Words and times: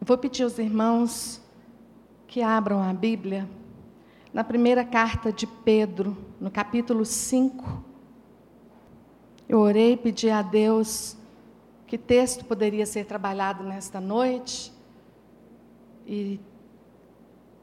Vou 0.00 0.16
pedir 0.16 0.44
aos 0.44 0.58
irmãos 0.58 1.40
que 2.26 2.40
abram 2.40 2.82
a 2.82 2.92
Bíblia 2.92 3.48
na 4.32 4.44
primeira 4.44 4.84
carta 4.84 5.32
de 5.32 5.46
Pedro, 5.46 6.16
no 6.40 6.50
capítulo 6.50 7.04
5. 7.04 7.82
Eu 9.48 9.58
orei 9.58 9.94
e 9.94 9.96
pedi 9.96 10.30
a 10.30 10.40
Deus 10.40 11.16
que 11.86 11.98
texto 11.98 12.44
poderia 12.44 12.86
ser 12.86 13.06
trabalhado 13.06 13.64
nesta 13.64 14.00
noite 14.00 14.72
e 16.06 16.40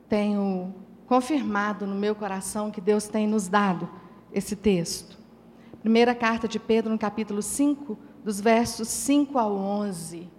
tenho 0.10 0.74
confirmado 1.08 1.88
no 1.88 1.96
meu 1.96 2.16
coração 2.16 2.70
que 2.70 2.82
Deus 2.82 3.08
tem 3.08 3.26
nos 3.26 3.48
dado 3.48 3.90
esse 4.34 4.56
texto. 4.56 5.18
Primeira 5.82 6.14
carta 6.14 6.48
de 6.48 6.60
Pedro, 6.60 6.92
no 6.92 6.98
capítulo 6.98 7.42
5, 7.42 7.98
dos 8.24 8.42
versos 8.42 8.88
5 8.90 9.38
ao 9.38 9.54
11. 9.56 10.35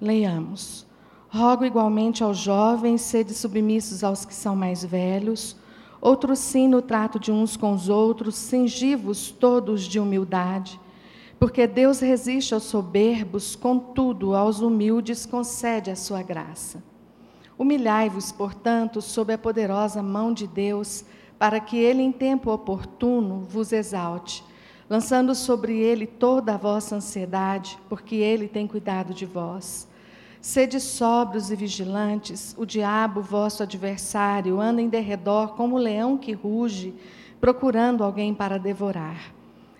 Leiamos. 0.00 0.86
Rogo 1.28 1.64
igualmente 1.64 2.22
aos 2.22 2.38
jovens, 2.38 3.00
sede 3.00 3.34
submissos 3.34 4.04
aos 4.04 4.24
que 4.24 4.34
são 4.34 4.54
mais 4.54 4.84
velhos, 4.84 5.56
outros 6.00 6.38
sim 6.38 6.68
no 6.68 6.80
trato 6.80 7.18
de 7.18 7.32
uns 7.32 7.56
com 7.56 7.72
os 7.72 7.88
outros, 7.88 8.36
cingivos 8.36 9.30
todos 9.30 9.82
de 9.82 9.98
humildade, 9.98 10.80
porque 11.38 11.66
Deus 11.66 12.00
resiste 12.00 12.54
aos 12.54 12.62
soberbos, 12.62 13.56
contudo 13.56 14.34
aos 14.34 14.60
humildes 14.60 15.26
concede 15.26 15.90
a 15.90 15.96
sua 15.96 16.22
graça. 16.22 16.82
Humilhai-vos, 17.58 18.32
portanto, 18.32 19.00
sob 19.02 19.32
a 19.32 19.38
poderosa 19.38 20.02
mão 20.02 20.32
de 20.32 20.46
Deus, 20.46 21.04
para 21.38 21.60
que 21.60 21.76
ele 21.76 22.02
em 22.02 22.12
tempo 22.12 22.50
oportuno 22.50 23.46
vos 23.48 23.72
exalte, 23.72 24.44
lançando 24.88 25.34
sobre 25.34 25.78
ele 25.78 26.06
toda 26.06 26.54
a 26.54 26.58
vossa 26.58 26.96
ansiedade, 26.96 27.78
porque 27.88 28.16
ele 28.16 28.48
tem 28.48 28.66
cuidado 28.66 29.12
de 29.12 29.26
vós. 29.26 29.88
Sede 30.40 30.78
sóbrios 30.78 31.50
e 31.50 31.56
vigilantes, 31.56 32.54
o 32.56 32.64
diabo, 32.64 33.20
vosso 33.20 33.62
adversário, 33.62 34.60
anda 34.60 34.80
em 34.80 34.88
derredor 34.88 35.54
como 35.54 35.74
o 35.74 35.78
leão 35.78 36.16
que 36.16 36.32
ruge, 36.32 36.94
procurando 37.40 38.04
alguém 38.04 38.32
para 38.32 38.58
devorar. 38.58 39.34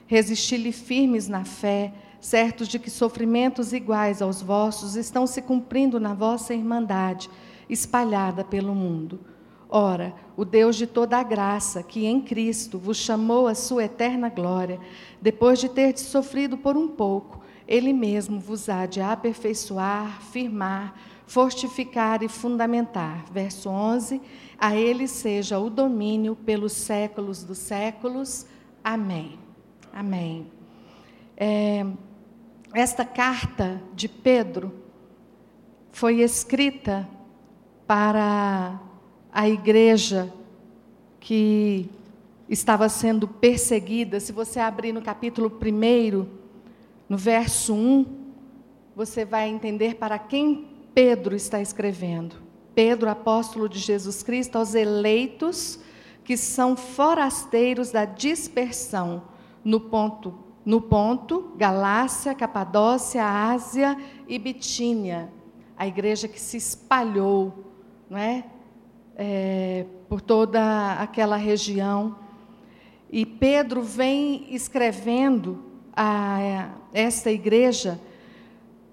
Resisti-lhe 0.08 0.72
firmes 0.72 1.28
na 1.28 1.44
fé, 1.44 1.92
certos 2.20 2.66
de 2.66 2.78
que 2.78 2.90
sofrimentos 2.90 3.72
iguais 3.72 4.20
aos 4.20 4.42
vossos 4.42 4.96
estão 4.96 5.26
se 5.26 5.40
cumprindo 5.40 6.00
na 6.00 6.14
vossa 6.14 6.52
irmandade, 6.52 7.30
espalhada 7.68 8.42
pelo 8.42 8.74
mundo. 8.74 9.20
Ora, 9.68 10.14
o 10.36 10.44
Deus 10.44 10.76
de 10.76 10.86
toda 10.86 11.16
a 11.16 11.22
graça, 11.22 11.82
que 11.82 12.04
em 12.04 12.20
Cristo 12.20 12.78
vos 12.78 12.98
chamou 12.98 13.46
à 13.46 13.54
sua 13.54 13.84
eterna 13.84 14.28
glória, 14.28 14.78
depois 15.20 15.58
de 15.58 15.68
ter 15.68 15.96
sofrido 15.98 16.58
por 16.58 16.76
um 16.76 16.88
pouco, 16.88 17.40
ele 17.66 17.92
mesmo 17.92 18.38
vos 18.38 18.68
há 18.68 18.86
de 18.86 19.00
aperfeiçoar, 19.00 20.20
firmar, 20.22 20.94
fortificar 21.26 22.22
e 22.22 22.28
fundamentar. 22.28 23.24
Verso 23.32 23.68
11: 23.68 24.20
A 24.58 24.76
ele 24.76 25.08
seja 25.08 25.58
o 25.58 25.68
domínio 25.68 26.36
pelos 26.36 26.72
séculos 26.72 27.42
dos 27.42 27.58
séculos. 27.58 28.46
Amém. 28.84 29.38
Amém. 29.92 30.46
É, 31.36 31.84
esta 32.72 33.04
carta 33.04 33.82
de 33.94 34.08
Pedro 34.08 34.72
foi 35.90 36.20
escrita 36.20 37.08
para 37.86 38.80
a 39.36 39.46
igreja 39.46 40.32
que 41.20 41.90
estava 42.48 42.88
sendo 42.88 43.28
perseguida. 43.28 44.18
Se 44.18 44.32
você 44.32 44.58
abrir 44.58 44.94
no 44.94 45.02
capítulo 45.02 45.52
1, 45.62 46.26
no 47.06 47.18
verso 47.18 47.74
1, 47.74 48.06
você 48.96 49.26
vai 49.26 49.46
entender 49.46 49.96
para 49.96 50.18
quem 50.18 50.66
Pedro 50.94 51.36
está 51.36 51.60
escrevendo. 51.60 52.36
Pedro, 52.74 53.10
apóstolo 53.10 53.68
de 53.68 53.78
Jesus 53.78 54.22
Cristo, 54.22 54.56
aos 54.56 54.74
eleitos 54.74 55.80
que 56.24 56.34
são 56.34 56.74
forasteiros 56.74 57.90
da 57.90 58.06
dispersão 58.06 59.24
no 59.62 59.80
ponto, 59.80 60.32
no 60.64 60.80
ponto 60.80 61.52
Galácia, 61.58 62.34
Capadócia, 62.34 63.22
Ásia 63.22 63.98
e 64.26 64.38
Bitínia. 64.38 65.30
A 65.76 65.86
igreja 65.86 66.26
que 66.26 66.40
se 66.40 66.56
espalhou, 66.56 67.66
não 68.08 68.16
é? 68.16 68.55
É 69.16 69.86
por 70.08 70.20
toda 70.20 70.92
aquela 70.94 71.36
região. 71.36 72.16
E 73.10 73.24
Pedro 73.24 73.82
vem 73.82 74.46
escrevendo 74.54 75.64
a 75.94 76.68
esta 76.92 77.30
igreja, 77.30 77.98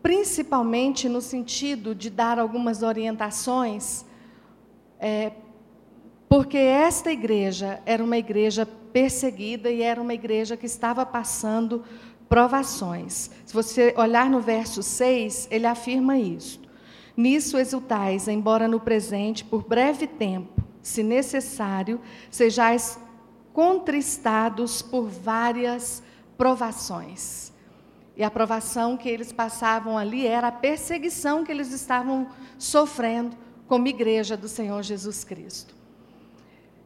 principalmente 0.01 1.09
no 1.09 1.22
sentido 1.22 1.94
de 1.94 2.09
dar 2.09 2.39
algumas 2.39 2.81
orientações, 2.81 4.06
é, 5.00 5.33
porque 6.29 6.57
esta 6.57 7.12
igreja 7.12 7.81
era 7.85 8.03
uma 8.03 8.17
igreja 8.17 8.66
perseguida 8.66 9.69
e 9.69 9.81
era 9.81 10.01
uma 10.01 10.13
igreja 10.13 10.56
que 10.56 10.66
estava 10.66 11.06
passando 11.06 11.83
provações. 12.29 13.29
Se 13.45 13.53
você 13.53 13.94
olhar 13.97 14.29
no 14.29 14.39
verso 14.39 14.81
6, 14.81 15.47
ele 15.51 15.67
afirma 15.67 16.17
isso. 16.17 16.62
Nisso 17.16 17.57
exultais, 17.57 18.28
embora 18.28 18.68
no 18.68 18.79
presente, 18.79 19.46
por 19.46 19.63
breve 19.63 20.07
tempo, 20.07 20.63
se 20.81 21.03
necessário, 21.03 22.01
sejais 22.29 23.00
contristados 23.53 24.81
por 24.81 25.07
várias 25.07 26.01
provações. 26.38 27.53
E 28.16 28.24
a 28.24 28.29
provação 28.29 28.97
que 28.97 29.09
eles 29.09 29.31
passavam 29.31 29.97
ali 29.97 30.25
era 30.28 30.47
a 30.47 30.51
perseguição 30.51 31.44
que 31.44 31.51
eles 31.51 31.72
estavam 31.72 32.28
sofrendo 32.57 33.35
como 33.68 33.88
igreja 33.88 34.35
do 34.35 34.47
Senhor 34.47 34.81
Jesus 34.84 35.24
Cristo. 35.24 35.75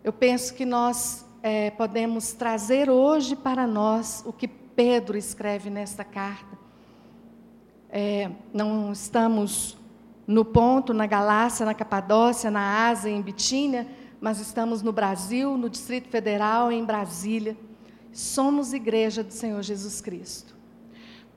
Eu 0.04 0.14
penso 0.14 0.54
que 0.54 0.66
nós 0.66 1.26
é, 1.42 1.72
podemos 1.72 2.32
trazer 2.34 2.90
hoje 2.90 3.36
para 3.36 3.68
nós 3.68 4.24
o 4.26 4.32
que 4.32 4.48
Pedro 4.48 5.18
escreve 5.18 5.70
nesta 5.70 6.04
carta. 6.04 6.58
É, 7.90 8.30
não 8.54 8.92
estamos 8.92 9.78
no 10.28 10.44
ponto, 10.44 10.94
na 10.94 11.08
Galácia, 11.08 11.66
na 11.66 11.74
Capadócia, 11.74 12.52
na 12.52 12.90
Ásia, 12.90 13.10
em 13.10 13.22
Bitínia, 13.22 13.88
mas 14.20 14.42
estamos 14.42 14.82
no 14.82 14.92
Brasil, 14.92 15.58
no 15.58 15.70
Distrito 15.70 16.10
Federal, 16.10 16.70
em 16.70 16.84
Brasília. 16.84 17.56
Somos 18.12 18.74
igreja 18.74 19.24
do 19.24 19.32
Senhor 19.32 19.64
Jesus 19.64 20.02
Cristo. 20.02 20.54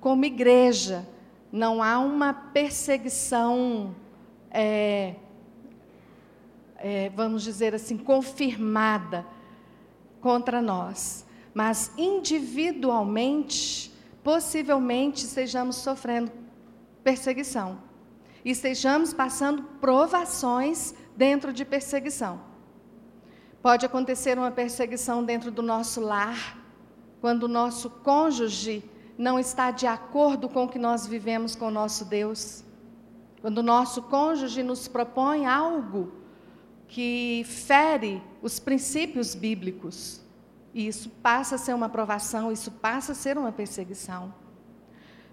Como 0.01 0.25
igreja, 0.25 1.07
não 1.53 1.81
há 1.81 2.01
uma 2.01 2.35
perseguição, 2.35 3.95
é, 4.51 5.15
é, 6.77 7.11
vamos 7.11 7.45
dizer 7.45 7.77
assim, 7.77 7.97
confirmada 7.97 9.25
contra 10.21 10.61
nós, 10.61 11.25
mas 11.55 11.93
individualmente, 11.97 13.93
possivelmente 14.25 15.27
estejamos 15.27 15.77
sofrendo 15.77 16.33
perseguição 17.05 17.90
e 18.45 18.51
estejamos 18.51 19.13
passando 19.13 19.63
provações 19.81 20.95
dentro 21.17 21.53
de 21.53 21.65
perseguição. 21.65 22.41
Pode 23.63 23.85
acontecer 23.85 24.39
uma 24.39 24.51
perseguição 24.51 25.23
dentro 25.23 25.51
do 25.51 25.63
nosso 25.63 26.01
lar, 26.01 26.59
quando 27.21 27.45
o 27.45 27.49
nosso 27.49 27.91
cônjuge 27.91 28.83
não 29.19 29.39
está 29.39 29.71
de 29.71 29.87
acordo 29.87 30.49
com 30.49 30.65
o 30.65 30.69
que 30.69 30.79
nós 30.79 31.07
vivemos 31.07 31.55
com 31.55 31.69
o 31.69 31.71
nosso 31.71 32.07
Deus, 32.07 32.65
quando 33.43 33.59
o 33.59 33.63
nosso 33.63 34.03
cônjuge 34.03 34.63
nos 34.63 34.89
propõe 34.89 35.47
algo 35.47 36.13
que 36.89 37.45
fere 37.45 38.23
os 38.41 38.59
princípios 38.59 39.35
bíblicos, 39.35 40.23
e 40.73 40.87
isso 40.87 41.11
passa 41.23 41.57
a 41.57 41.59
ser 41.59 41.75
uma 41.75 41.89
provação, 41.89 42.51
isso 42.51 42.71
passa 42.71 43.13
a 43.13 43.15
ser 43.15 43.37
uma 43.37 43.53
perseguição. 43.53 44.33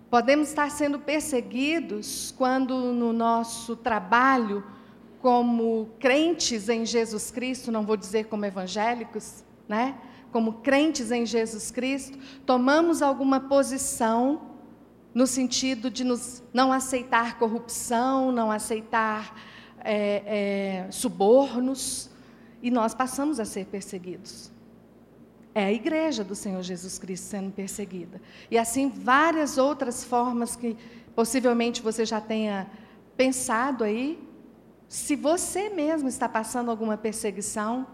Podemos 0.09 0.47
estar 0.47 0.71
sendo 0.71 0.99
perseguidos 0.99 2.33
quando 2.37 2.93
no 2.93 3.11
nosso 3.11 3.75
trabalho, 3.75 4.63
como 5.21 5.89
crentes 5.99 6.69
em 6.69 6.85
Jesus 6.85 7.29
Cristo, 7.29 7.71
não 7.71 7.85
vou 7.85 7.97
dizer 7.97 8.25
como 8.25 8.45
evangélicos, 8.45 9.43
né? 9.67 9.97
como 10.31 10.53
crentes 10.53 11.11
em 11.11 11.25
Jesus 11.25 11.71
Cristo, 11.71 12.17
tomamos 12.45 13.01
alguma 13.01 13.39
posição 13.39 14.41
no 15.13 15.25
sentido 15.25 15.89
de 15.89 16.03
nos 16.03 16.43
não 16.53 16.71
aceitar 16.71 17.39
corrupção, 17.39 18.31
não 18.31 18.51
aceitar 18.51 19.35
é, 19.79 20.85
é, 20.85 20.91
subornos, 20.91 22.09
e 22.61 22.69
nós 22.69 22.93
passamos 22.93 23.39
a 23.39 23.45
ser 23.45 23.65
perseguidos. 23.65 24.51
É 25.57 25.63
a 25.63 25.73
igreja 25.73 26.23
do 26.23 26.35
Senhor 26.35 26.61
Jesus 26.61 26.99
Cristo 26.99 27.23
sendo 27.23 27.51
perseguida. 27.51 28.21
E 28.51 28.59
assim 28.59 28.89
várias 28.89 29.57
outras 29.57 30.03
formas 30.03 30.55
que 30.55 30.77
possivelmente 31.15 31.81
você 31.81 32.05
já 32.05 32.21
tenha 32.21 32.69
pensado 33.15 33.83
aí. 33.83 34.23
Se 34.87 35.15
você 35.15 35.67
mesmo 35.69 36.07
está 36.07 36.29
passando 36.29 36.69
alguma 36.69 36.95
perseguição, 36.95 37.87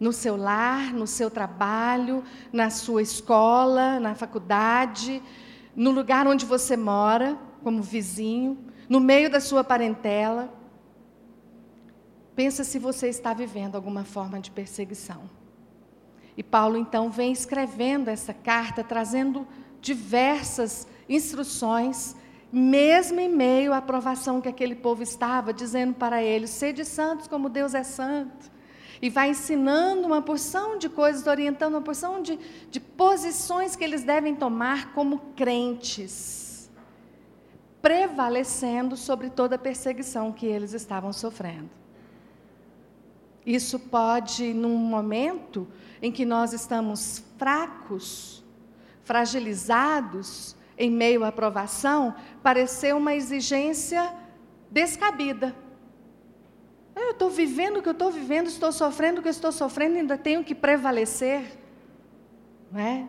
no 0.00 0.10
seu 0.10 0.38
lar, 0.38 0.94
no 0.94 1.06
seu 1.06 1.30
trabalho, 1.30 2.24
na 2.50 2.70
sua 2.70 3.02
escola, 3.02 4.00
na 4.00 4.14
faculdade, 4.14 5.22
no 5.74 5.90
lugar 5.90 6.26
onde 6.26 6.46
você 6.46 6.78
mora. 6.78 7.36
como 7.62 7.82
vizinho, 7.82 8.56
no 8.88 9.00
meio 9.00 9.30
da 9.30 9.38
sua 9.38 9.62
parentela. 9.62 10.50
Pensa 12.34 12.64
se 12.64 12.78
você 12.78 13.10
está 13.10 13.34
vivendo 13.34 13.76
alguma 13.76 14.02
forma 14.02 14.40
de 14.40 14.50
perseguição. 14.50 15.35
E 16.36 16.42
Paulo 16.42 16.76
então 16.76 17.10
vem 17.10 17.32
escrevendo 17.32 18.08
essa 18.08 18.34
carta, 18.34 18.84
trazendo 18.84 19.46
diversas 19.80 20.86
instruções, 21.08 22.14
mesmo 22.52 23.20
em 23.20 23.28
meio 23.28 23.72
à 23.72 23.80
provação 23.80 24.40
que 24.40 24.48
aquele 24.48 24.74
povo 24.74 25.02
estava, 25.02 25.52
dizendo 25.52 25.94
para 25.94 26.22
eles: 26.22 26.50
sede 26.50 26.84
santos 26.84 27.26
como 27.26 27.48
Deus 27.48 27.74
é 27.74 27.82
santo. 27.82 28.54
E 29.00 29.10
vai 29.10 29.30
ensinando 29.30 30.06
uma 30.06 30.22
porção 30.22 30.78
de 30.78 30.88
coisas, 30.88 31.26
orientando 31.26 31.74
uma 31.74 31.82
porção 31.82 32.22
de, 32.22 32.38
de 32.70 32.80
posições 32.80 33.76
que 33.76 33.84
eles 33.84 34.02
devem 34.02 34.34
tomar 34.34 34.92
como 34.94 35.18
crentes, 35.36 36.70
prevalecendo 37.82 38.96
sobre 38.96 39.28
toda 39.28 39.56
a 39.56 39.58
perseguição 39.58 40.32
que 40.32 40.46
eles 40.46 40.72
estavam 40.72 41.12
sofrendo. 41.12 41.68
Isso 43.44 43.78
pode, 43.78 44.52
num 44.54 44.76
momento 44.76 45.68
em 46.00 46.12
que 46.12 46.24
nós 46.24 46.52
estamos 46.52 47.24
fracos, 47.38 48.44
fragilizados, 49.02 50.56
em 50.78 50.90
meio 50.90 51.24
à 51.24 51.32
provação, 51.32 52.14
parecer 52.42 52.94
uma 52.94 53.14
exigência 53.14 54.12
descabida. 54.70 55.54
Eu 56.94 57.10
estou 57.10 57.30
vivendo 57.30 57.78
o 57.78 57.82
que 57.82 57.88
eu 57.88 57.92
estou 57.92 58.10
vivendo, 58.10 58.46
estou 58.46 58.72
sofrendo 58.72 59.20
o 59.20 59.22
que 59.22 59.28
eu 59.28 59.32
estou 59.32 59.52
sofrendo, 59.52 59.96
ainda 59.96 60.16
tenho 60.16 60.42
que 60.42 60.54
prevalecer. 60.54 61.58
Não 62.70 62.80
é? 62.80 63.08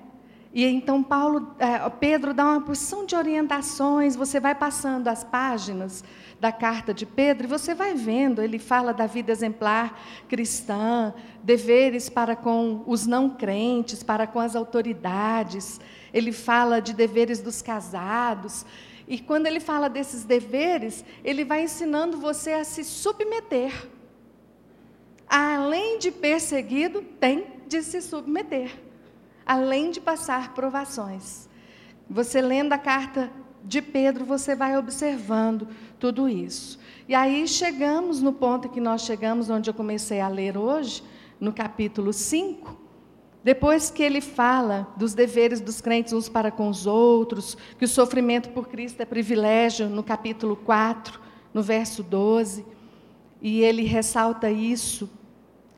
E 0.54 0.66
então 0.66 1.04
Paulo, 1.04 1.56
é, 1.60 1.90
Pedro 1.90 2.34
dá 2.34 2.46
uma 2.46 2.62
porção 2.62 3.06
de 3.06 3.16
orientações, 3.16 4.16
você 4.16 4.40
vai 4.40 4.56
passando 4.56 5.08
as 5.08 5.24
páginas 5.24 6.04
da 6.40 6.52
carta 6.52 6.94
de 6.94 7.06
Pedro 7.06 7.46
e 7.46 7.50
você 7.50 7.74
vai 7.74 7.94
vendo, 7.94 8.42
ele 8.42 8.60
fala 8.60 8.94
da 8.94 9.06
vida 9.08 9.32
exemplar 9.32 10.00
cristã, 10.28 11.14
deveres 11.44 12.10
para 12.10 12.36
com 12.36 12.84
os 12.86 13.06
não 13.06 13.30
crentes, 13.30 14.04
para 14.04 14.26
com 14.26 14.40
as 14.40 14.56
autoridades, 14.56 15.80
ele 16.14 16.32
fala 16.32 16.80
de 16.80 16.94
deveres 16.94 17.42
dos 17.42 17.62
casados. 17.62 18.66
E 19.08 19.20
quando 19.20 19.48
ele 19.48 19.60
fala 19.60 19.90
desses 19.90 20.24
deveres, 20.24 21.04
ele 21.24 21.44
vai 21.44 21.64
ensinando 21.64 22.18
você 22.18 22.52
a 22.52 22.64
se 22.64 22.84
submeter. 22.84 23.88
Além 25.28 25.98
de 25.98 26.12
perseguido, 26.12 27.02
tem 27.02 27.46
de 27.68 27.82
se 27.82 28.02
submeter 28.02 28.87
além 29.48 29.90
de 29.90 30.02
passar 30.02 30.54
provações. 30.54 31.48
Você 32.10 32.42
lendo 32.42 32.74
a 32.74 32.78
carta 32.78 33.32
de 33.64 33.82
Pedro, 33.82 34.26
você 34.26 34.56
vai 34.56 34.78
observando 34.78 35.68
tudo 35.98 36.28
isso. 36.28 36.80
E 37.08 37.16
aí 37.16 37.48
chegamos 37.48 38.22
no 38.22 38.34
ponto 38.34 38.70
que 38.70 38.82
nós 38.82 39.02
chegamos, 39.02 39.50
onde 39.50 39.70
eu 39.70 39.74
comecei 39.74 40.20
a 40.20 40.28
ler 40.28 40.58
hoje, 40.58 41.02
no 41.40 41.54
capítulo 41.54 42.12
5, 42.12 42.78
depois 43.44 43.90
que 43.90 44.04
ele 44.04 44.20
fala 44.20 44.88
dos 44.98 45.14
deveres 45.14 45.62
dos 45.62 45.80
crentes 45.80 46.12
uns 46.12 46.28
para 46.28 46.52
com 46.52 46.68
os 46.68 46.86
outros, 46.86 47.58
que 47.78 47.86
o 47.86 47.88
sofrimento 47.88 48.50
por 48.50 48.68
Cristo 48.68 49.02
é 49.02 49.06
privilégio, 49.06 49.88
no 49.88 50.04
capítulo 50.04 50.56
4, 50.58 51.20
no 51.54 51.64
verso 51.64 52.04
12, 52.04 52.66
e 53.42 53.62
ele 53.62 53.84
ressalta 53.84 54.52
isso 54.52 55.10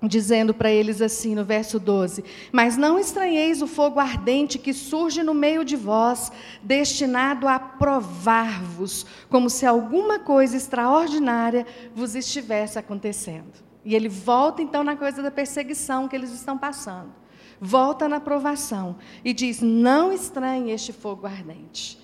dizendo 0.08 0.54
para 0.54 0.72
eles 0.72 1.02
assim 1.02 1.36
no 1.36 1.44
verso 1.44 1.80
12: 1.80 2.24
Mas 2.52 2.78
não 2.78 2.98
estranheis 2.98 3.62
o 3.62 3.68
fogo 3.68 4.00
ardente 4.00 4.58
que 4.58 4.74
surge 4.74 5.24
no 5.24 5.34
meio 5.34 5.66
de 5.66 5.76
vós, 5.76 6.32
destinado 6.64 7.48
a 7.48 7.60
provar-vos, 7.60 9.06
como 9.30 9.50
se 9.50 9.66
alguma 9.66 10.20
coisa 10.20 10.56
extraordinária 10.56 11.66
vos 11.94 12.16
estivesse 12.16 12.80
acontecendo. 12.80 13.54
E 13.84 13.96
ele 13.96 14.10
volta 14.10 14.62
então 14.62 14.84
na 14.84 14.96
coisa 14.96 15.22
da 15.22 15.32
perseguição 15.32 16.08
que 16.08 16.16
eles 16.16 16.32
estão 16.32 16.58
passando. 16.58 17.12
Volta 17.60 18.08
na 18.08 18.20
provação 18.20 18.98
e 19.24 19.34
diz: 19.34 19.62
Não 19.62 20.14
estranhe 20.14 20.72
este 20.72 20.94
fogo 20.94 21.28
ardente. 21.28 22.00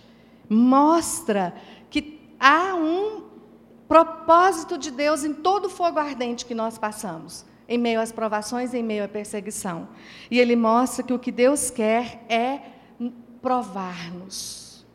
Mostra 0.50 1.56
que 1.90 2.20
há 2.40 2.76
um 2.76 3.24
propósito 3.88 4.78
de 4.78 4.92
Deus 4.92 5.24
em 5.24 5.34
todo 5.34 5.66
o 5.66 5.70
fogo 5.70 5.98
ardente 5.98 6.46
que 6.46 6.54
nós 6.54 6.78
passamos 6.78 7.46
em 7.68 7.78
meio 7.78 8.00
às 8.00 8.12
provações, 8.12 8.74
em 8.74 8.84
meio 8.84 9.04
à 9.04 9.08
perseguição. 9.08 9.88
E 10.30 10.40
ele 10.40 10.56
mostra 10.56 11.04
que 11.04 11.14
o 11.14 11.20
que 11.20 11.32
Deus 11.32 11.70
quer 11.70 12.24
é 12.30 12.62
provar-nos, 13.42 14.86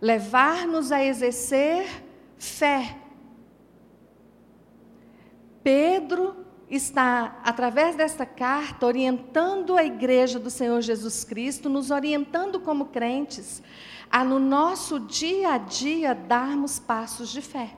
levar-nos 0.00 0.92
a 0.92 1.04
exercer 1.04 1.86
fé. 2.38 2.96
Pedro 5.62 6.36
está, 6.70 7.40
através 7.44 7.96
desta 7.96 8.24
carta, 8.24 8.86
orientando 8.86 9.76
a 9.76 9.84
igreja 9.84 10.38
do 10.38 10.50
Senhor 10.50 10.80
Jesus 10.80 11.24
Cristo, 11.24 11.68
nos 11.68 11.90
orientando 11.90 12.60
como 12.60 12.86
crentes, 12.86 13.62
a 14.10 14.24
no 14.24 14.38
nosso 14.38 15.00
dia 15.00 15.54
a 15.54 15.58
dia 15.58 16.14
darmos 16.14 16.78
passos 16.78 17.30
de 17.30 17.42
fé. 17.42 17.76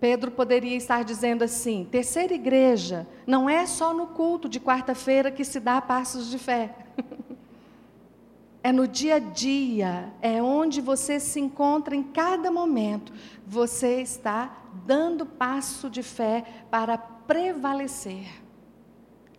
Pedro 0.00 0.30
poderia 0.30 0.76
estar 0.76 1.02
dizendo 1.04 1.42
assim: 1.42 1.86
terceira 1.90 2.34
igreja 2.34 3.06
não 3.26 3.48
é 3.48 3.66
só 3.66 3.92
no 3.92 4.08
culto 4.08 4.48
de 4.48 4.60
quarta-feira 4.60 5.30
que 5.30 5.44
se 5.44 5.58
dá 5.58 5.80
passos 5.80 6.30
de 6.30 6.38
fé. 6.38 6.74
é 8.62 8.72
no 8.72 8.86
dia 8.86 9.16
a 9.16 9.18
dia, 9.18 10.12
é 10.22 10.42
onde 10.42 10.80
você 10.80 11.18
se 11.18 11.40
encontra 11.40 11.96
em 11.96 12.02
cada 12.02 12.50
momento. 12.50 13.12
Você 13.46 14.00
está 14.00 14.56
dando 14.86 15.26
passo 15.26 15.90
de 15.90 16.02
fé 16.02 16.44
para 16.70 16.96
prevalecer. 16.96 18.26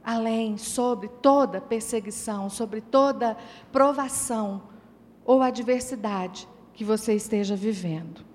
Além, 0.04 0.58
sobre 0.58 1.08
toda 1.08 1.62
perseguição, 1.62 2.50
sobre 2.50 2.82
toda 2.82 3.38
provação 3.72 4.64
ou 5.26 5.42
adversidade 5.42 6.48
que 6.74 6.84
você 6.84 7.14
esteja 7.14 7.56
vivendo. 7.56 8.26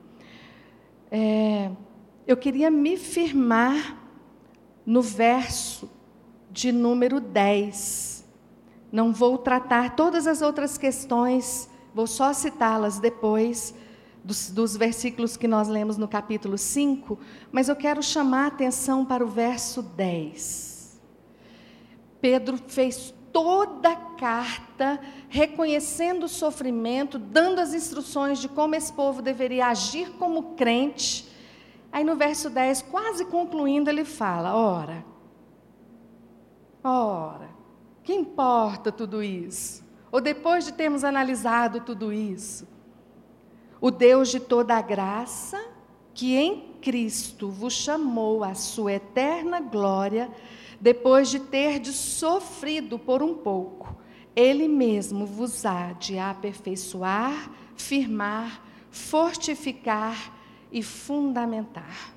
É, 1.10 1.70
eu 2.26 2.36
queria 2.36 2.70
me 2.70 2.96
firmar 2.96 3.98
no 4.84 5.02
verso 5.02 5.90
de 6.50 6.72
número 6.72 7.20
10. 7.20 8.24
Não 8.90 9.12
vou 9.12 9.36
tratar 9.36 9.94
todas 9.94 10.26
as 10.26 10.40
outras 10.40 10.78
questões, 10.78 11.68
vou 11.94 12.06
só 12.06 12.32
citá-las 12.32 12.98
depois 12.98 13.74
dos, 14.22 14.50
dos, 14.50 14.76
versículos 14.76 15.36
que 15.36 15.46
nós 15.46 15.68
lemos 15.68 15.98
no 15.98 16.08
capítulo 16.08 16.56
5, 16.56 17.18
mas 17.52 17.68
eu 17.68 17.76
quero 17.76 18.02
chamar 18.02 18.44
a 18.44 18.48
atenção 18.48 19.04
para 19.04 19.24
o 19.24 19.28
verso 19.28 19.82
10. 19.82 20.98
Pedro 22.22 22.56
fez 22.68 23.12
toda 23.30 23.90
a 23.90 23.96
carta 23.96 24.98
reconhecendo 25.28 26.24
o 26.24 26.28
sofrimento, 26.28 27.18
dando 27.18 27.58
as 27.58 27.74
instruções 27.74 28.38
de 28.38 28.48
como 28.48 28.76
esse 28.76 28.92
povo 28.92 29.20
deveria 29.20 29.66
agir 29.66 30.12
como 30.12 30.54
crente 30.54 31.33
Aí 31.94 32.02
no 32.02 32.16
verso 32.16 32.50
10, 32.50 32.82
quase 32.82 33.24
concluindo, 33.24 33.88
ele 33.88 34.04
fala: 34.04 34.56
ora, 34.56 35.06
ora, 36.82 37.48
que 38.02 38.12
importa 38.12 38.90
tudo 38.90 39.22
isso? 39.22 39.84
Ou 40.10 40.20
depois 40.20 40.64
de 40.64 40.72
termos 40.72 41.04
analisado 41.04 41.82
tudo 41.82 42.12
isso, 42.12 42.66
o 43.80 43.92
Deus 43.92 44.28
de 44.28 44.40
toda 44.40 44.74
a 44.74 44.82
graça, 44.82 45.64
que 46.12 46.34
em 46.34 46.74
Cristo 46.82 47.48
vos 47.48 47.74
chamou 47.74 48.42
à 48.42 48.54
sua 48.54 48.94
eterna 48.94 49.60
glória, 49.60 50.28
depois 50.80 51.28
de 51.28 51.38
ter 51.38 51.78
de 51.78 51.92
sofrido 51.92 52.98
por 52.98 53.22
um 53.22 53.34
pouco, 53.34 53.96
Ele 54.34 54.66
mesmo 54.66 55.24
vos 55.26 55.64
há 55.64 55.92
de 55.92 56.18
aperfeiçoar, 56.18 57.52
firmar, 57.76 58.64
fortificar 58.90 60.33
e 60.74 60.82
fundamentar. 60.82 62.12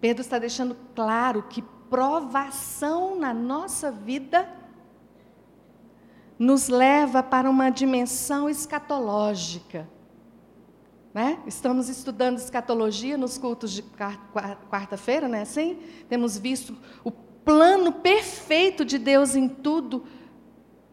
Pedro 0.00 0.20
está 0.20 0.40
deixando 0.40 0.76
claro 0.92 1.44
que 1.44 1.62
provação 1.88 3.16
na 3.16 3.32
nossa 3.32 3.92
vida 3.92 4.46
nos 6.36 6.68
leva 6.68 7.22
para 7.22 7.48
uma 7.48 7.70
dimensão 7.70 8.50
escatológica. 8.50 9.88
Né? 11.14 11.38
Estamos 11.46 11.88
estudando 11.88 12.38
escatologia 12.38 13.16
nos 13.16 13.38
cultos 13.38 13.70
de 13.70 13.84
quarta-feira, 14.68 15.28
não 15.28 15.38
é 15.38 15.42
assim? 15.42 15.78
Temos 16.08 16.36
visto 16.36 16.76
o 17.04 17.12
plano 17.12 17.92
perfeito 17.92 18.84
de 18.84 18.98
Deus 18.98 19.36
em 19.36 19.48
tudo 19.48 20.04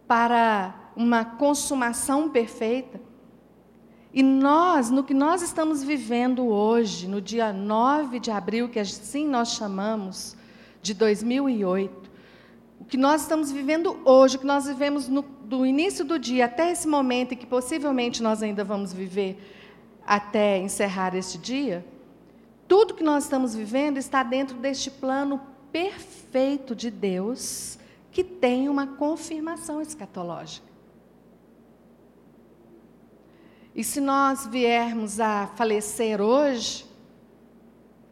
para 0.08 0.91
uma 0.96 1.25
consumação 1.25 2.29
perfeita. 2.29 3.01
E 4.13 4.22
nós, 4.22 4.91
no 4.91 5.03
que 5.03 5.13
nós 5.13 5.41
estamos 5.41 5.84
vivendo 5.84 6.46
hoje, 6.46 7.08
no 7.08 7.20
dia 7.20 7.51
9 7.51 8.20
de 8.20 8.29
abril, 8.29 8.70
que 8.70 8.79
assim 8.79 9.27
nós 9.27 9.53
chamamos, 9.53 10.38
de 10.84 10.93
2008, 10.93 12.12
o 12.79 12.86
que 12.86 12.98
nós 12.98 13.22
estamos 13.22 13.51
vivendo 13.51 13.98
hoje, 14.05 14.36
o 14.36 14.39
que 14.39 14.46
nós 14.46 14.65
vivemos 14.65 15.08
no, 15.08 15.24
do 15.24 15.65
início 15.65 16.05
do 16.05 16.20
dia 16.20 16.46
até 16.46 16.72
esse 16.72 16.88
momento, 16.88 17.32
e 17.32 17.36
que 17.36 17.48
possivelmente 17.48 18.22
nós 18.22 18.43
ainda 18.43 18.63
vamos 18.63 18.93
viver 18.93 19.39
até 20.05 20.60
encerrar 20.60 21.15
este 21.15 21.39
dia, 21.39 21.84
tudo 22.67 22.93
que 22.93 23.03
nós 23.03 23.24
estamos 23.24 23.55
vivendo 23.55 23.98
está 23.98 24.22
dentro 24.22 24.58
deste 24.58 24.91
plano 24.91 25.41
perfeito 25.72 26.75
de 26.75 26.91
Deus, 26.91 27.79
que 28.12 28.24
tem 28.24 28.70
uma 28.70 28.86
confirmação 28.86 29.82
escatológica. 29.82 30.72
E 33.75 33.83
se 33.83 33.99
nós 33.99 34.45
viermos 34.45 35.19
a 35.19 35.47
falecer 35.55 36.21
hoje, 36.21 36.85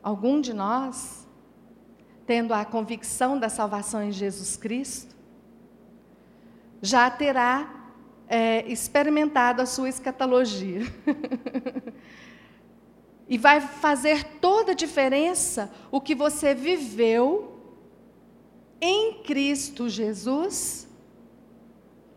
algum 0.02 0.42
de 0.42 0.54
nós, 0.54 1.28
tendo 2.26 2.54
a 2.54 2.66
convicção 2.66 3.38
da 3.38 3.48
salvação 3.48 4.02
em 4.02 4.12
Jesus 4.12 4.58
Cristo, 4.58 5.16
já 6.82 7.12
terá 7.12 7.92
é, 8.28 8.66
experimentado 8.72 9.62
a 9.62 9.68
sua 9.68 9.90
escatologia. 9.90 10.82
e 13.30 13.38
vai 13.38 13.62
fazer 13.62 14.24
toda 14.40 14.72
a 14.72 14.76
diferença 14.76 15.72
o 15.92 16.02
que 16.02 16.16
você 16.16 16.56
viveu 16.56 17.52
em 18.82 19.22
Cristo 19.22 19.88
Jesus, 19.88 20.88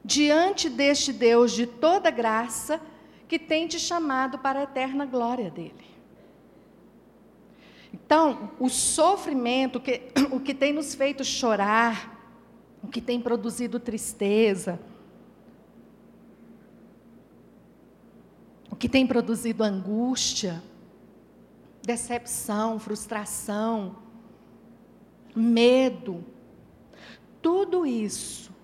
diante 0.03 0.71
deste 0.71 1.13
Deus 1.13 1.53
de 1.53 1.67
toda 1.67 2.11
graça, 2.11 2.81
que 3.35 3.39
tem 3.41 3.67
te 3.67 3.81
chamado 3.81 4.39
para 4.39 4.61
a 4.61 4.63
eterna 4.63 5.05
glória 5.05 5.51
dele. 5.51 5.85
Então, 7.93 8.53
o 8.61 8.69
sofrimento, 8.69 9.81
que, 9.81 10.03
o 10.31 10.39
que 10.39 10.55
tem 10.55 10.73
nos 10.73 10.95
feito 10.95 11.25
chorar, 11.25 12.31
o 12.81 12.87
que 12.87 13.01
tem 13.01 13.21
produzido 13.21 13.81
tristeza, 13.81 14.79
o 18.71 18.77
que 18.77 18.89
tem 18.89 19.05
produzido 19.05 19.65
angústia, 19.65 20.63
decepção, 21.83 22.79
frustração, 22.79 23.97
medo, 25.35 26.25
tudo 27.43 27.85
isso 27.85 28.55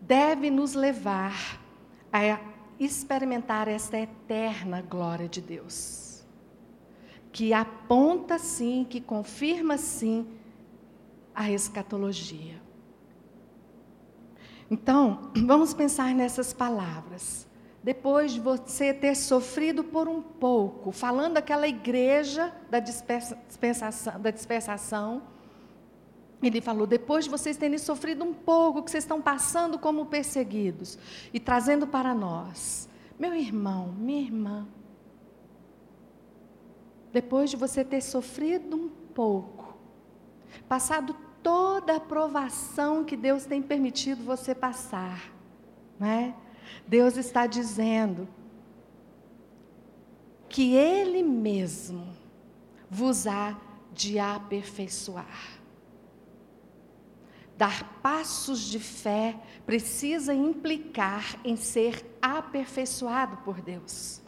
deve 0.00 0.50
nos 0.50 0.72
levar 0.72 1.60
a 2.10 2.51
experimentar 2.84 3.68
esta 3.68 3.98
eterna 3.98 4.80
glória 4.82 5.28
de 5.28 5.40
Deus, 5.40 6.24
que 7.32 7.52
aponta 7.52 8.38
sim, 8.38 8.86
que 8.88 9.00
confirma 9.00 9.76
sim 9.76 10.26
a 11.34 11.50
escatologia. 11.50 12.60
Então, 14.70 15.30
vamos 15.46 15.74
pensar 15.74 16.14
nessas 16.14 16.52
palavras. 16.52 17.46
Depois 17.82 18.32
de 18.32 18.40
você 18.40 18.94
ter 18.94 19.16
sofrido 19.16 19.82
por 19.82 20.08
um 20.08 20.22
pouco, 20.22 20.92
falando 20.92 21.34
daquela 21.34 21.66
igreja 21.66 22.52
da 22.70 22.78
dispersação, 22.78 24.20
da 24.20 24.30
dispersação 24.30 25.31
ele 26.48 26.60
falou: 26.60 26.86
depois 26.86 27.24
de 27.24 27.30
vocês 27.30 27.56
terem 27.56 27.78
sofrido 27.78 28.24
um 28.24 28.34
pouco, 28.34 28.82
que 28.82 28.90
vocês 28.90 29.04
estão 29.04 29.22
passando 29.22 29.78
como 29.78 30.06
perseguidos, 30.06 30.98
e 31.32 31.38
trazendo 31.38 31.86
para 31.86 32.14
nós, 32.14 32.88
meu 33.18 33.34
irmão, 33.34 33.94
minha 33.96 34.20
irmã, 34.20 34.66
depois 37.12 37.50
de 37.50 37.56
você 37.56 37.84
ter 37.84 38.00
sofrido 38.00 38.76
um 38.76 38.88
pouco, 38.88 39.76
passado 40.68 41.14
toda 41.42 41.96
a 41.96 42.00
provação 42.00 43.04
que 43.04 43.16
Deus 43.16 43.44
tem 43.44 43.62
permitido 43.62 44.24
você 44.24 44.54
passar, 44.54 45.32
né? 45.98 46.34
Deus 46.86 47.16
está 47.16 47.46
dizendo 47.46 48.28
que 50.48 50.74
Ele 50.74 51.22
mesmo 51.22 52.06
vos 52.90 53.26
há 53.26 53.56
de 53.92 54.18
aperfeiçoar. 54.18 55.61
Dar 57.62 57.84
passos 58.02 58.58
de 58.58 58.80
fé 58.80 59.36
precisa 59.64 60.34
implicar 60.34 61.36
em 61.44 61.54
ser 61.54 62.04
aperfeiçoado 62.20 63.36
por 63.44 63.60
Deus. 63.60 64.20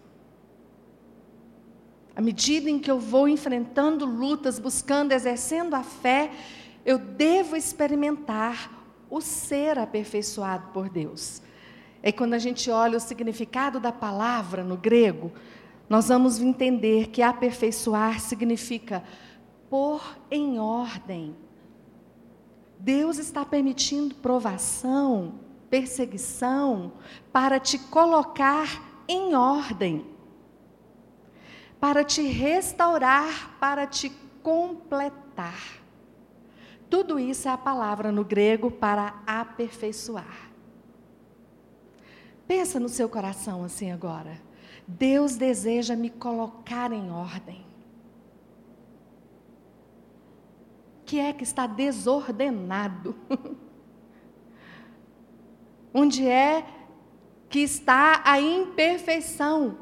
À 2.14 2.20
medida 2.20 2.70
em 2.70 2.78
que 2.78 2.88
eu 2.88 3.00
vou 3.00 3.26
enfrentando 3.26 4.06
lutas, 4.06 4.60
buscando, 4.60 5.10
exercendo 5.10 5.74
a 5.74 5.82
fé, 5.82 6.30
eu 6.86 6.96
devo 6.96 7.56
experimentar 7.56 8.70
o 9.10 9.20
ser 9.20 9.80
aperfeiçoado 9.80 10.68
por 10.68 10.88
Deus. 10.88 11.42
É 12.04 12.12
quando 12.12 12.34
a 12.34 12.38
gente 12.38 12.70
olha 12.70 12.98
o 12.98 13.00
significado 13.00 13.80
da 13.80 13.90
palavra 13.90 14.62
no 14.62 14.76
grego, 14.76 15.32
nós 15.88 16.06
vamos 16.06 16.38
entender 16.38 17.08
que 17.08 17.20
aperfeiçoar 17.20 18.20
significa 18.20 19.02
pôr 19.68 20.00
em 20.30 20.60
ordem, 20.60 21.34
Deus 22.84 23.16
está 23.16 23.46
permitindo 23.46 24.14
provação, 24.16 25.36
perseguição, 25.70 26.92
para 27.32 27.58
te 27.58 27.78
colocar 27.78 29.02
em 29.08 29.34
ordem, 29.34 30.04
para 31.80 32.04
te 32.04 32.20
restaurar, 32.20 33.56
para 33.58 33.86
te 33.86 34.12
completar. 34.42 35.82
Tudo 36.90 37.18
isso 37.18 37.48
é 37.48 37.52
a 37.52 37.56
palavra 37.56 38.12
no 38.12 38.22
grego 38.22 38.70
para 38.70 39.14
aperfeiçoar. 39.26 40.50
Pensa 42.46 42.78
no 42.78 42.90
seu 42.90 43.08
coração 43.08 43.64
assim 43.64 43.92
agora. 43.92 44.38
Deus 44.86 45.36
deseja 45.36 45.96
me 45.96 46.10
colocar 46.10 46.92
em 46.92 47.10
ordem. 47.10 47.64
Que 51.14 51.20
é 51.20 51.32
que 51.32 51.44
está 51.44 51.64
desordenado? 51.64 53.14
Onde 55.94 56.26
é 56.26 56.66
que 57.48 57.60
está 57.60 58.20
a 58.24 58.40
imperfeição? 58.40 59.78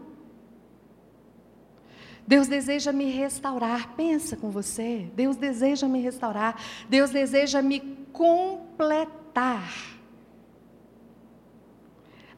Deus 2.26 2.48
deseja 2.48 2.92
me 2.92 3.10
restaurar. 3.10 3.94
Pensa 3.96 4.36
com 4.36 4.50
você. 4.50 5.10
Deus 5.14 5.36
deseja 5.36 5.88
me 5.88 6.02
restaurar. 6.02 6.54
Deus 6.86 7.08
deseja 7.08 7.62
me 7.62 7.80
completar. 8.12 9.72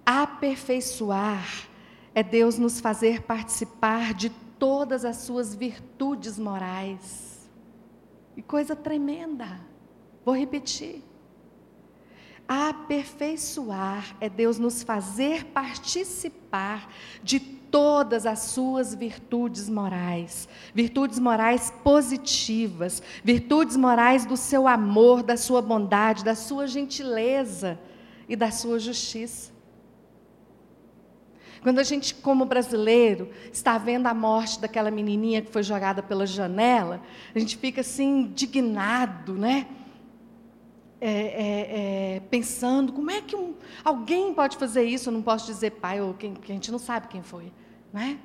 Aperfeiçoar 0.07 1.67
é 2.15 2.23
Deus 2.23 2.61
nos 2.61 2.79
fazer 2.79 3.23
participar 3.23 4.15
de 4.15 4.31
todas 4.57 5.05
as 5.05 5.17
suas 5.17 5.53
virtudes 5.53 6.39
morais. 6.39 7.34
E 8.37 8.43
coisa 8.43 8.75
tremenda. 8.75 9.61
Vou 10.25 10.37
repetir. 10.37 11.03
Aperfeiçoar 12.47 14.17
é 14.21 14.29
Deus 14.29 14.59
nos 14.59 14.83
fazer 14.83 15.47
participar 15.47 16.93
de 17.23 17.41
todas 17.41 18.27
as 18.27 18.39
suas 18.41 18.95
virtudes 18.95 19.69
morais, 19.69 20.49
virtudes 20.75 21.19
morais 21.19 21.73
positivas, 21.83 23.03
virtudes 23.25 23.77
morais 23.77 24.27
do 24.27 24.37
seu 24.37 24.69
amor, 24.69 25.23
da 25.23 25.37
sua 25.37 25.63
bondade, 25.63 26.23
da 26.23 26.35
sua 26.35 26.67
gentileza 26.67 27.79
e 28.29 28.37
da 28.37 28.51
sua 28.51 28.79
justiça. 28.79 29.54
Quando 31.65 31.79
a 31.79 31.83
gente, 31.83 32.15
como 32.17 32.45
brasileiro, 32.45 33.31
está 33.51 33.79
vendo 33.79 34.07
a 34.07 34.13
morte 34.13 34.61
daquela 34.61 34.91
menininha 34.91 35.41
que 35.41 35.51
foi 35.51 35.63
jogada 35.63 36.03
pela 36.03 36.27
janela, 36.27 37.01
a 37.35 37.39
gente 37.39 37.57
fica 37.57 37.81
assim 37.81 38.21
indignado, 38.21 39.33
né? 39.33 39.67
É, 41.01 41.11
é, 41.11 42.17
é, 42.17 42.21
pensando 42.29 42.93
como 42.93 43.11
é 43.11 43.23
que 43.23 43.35
um, 43.35 43.55
alguém 43.83 44.35
pode 44.35 44.59
fazer 44.59 44.85
isso. 44.85 45.09
Eu 45.09 45.15
não 45.15 45.23
posso 45.23 45.47
dizer 45.47 45.71
pai 45.71 46.03
ou 46.03 46.13
quem, 46.13 46.35
que 46.35 46.53
a 46.53 46.55
gente 46.55 46.71
não 46.71 46.79
sabe 46.79 47.09
quem 47.09 47.23
foi, 47.23 47.51
né? 47.91 48.19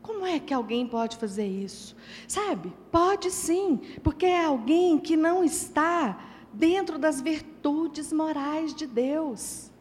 Como 0.00 0.24
é 0.24 0.38
que 0.38 0.54
alguém 0.54 0.86
pode 0.86 1.16
fazer 1.16 1.46
isso? 1.48 1.96
Sabe? 2.28 2.72
Pode 2.92 3.32
sim, 3.32 3.80
porque 4.00 4.26
é 4.26 4.44
alguém 4.44 4.96
que 4.96 5.16
não 5.16 5.42
está 5.42 6.20
dentro 6.52 7.00
das 7.00 7.20
virtudes 7.20 8.12
morais 8.12 8.72
de 8.72 8.86
Deus. 8.86 9.72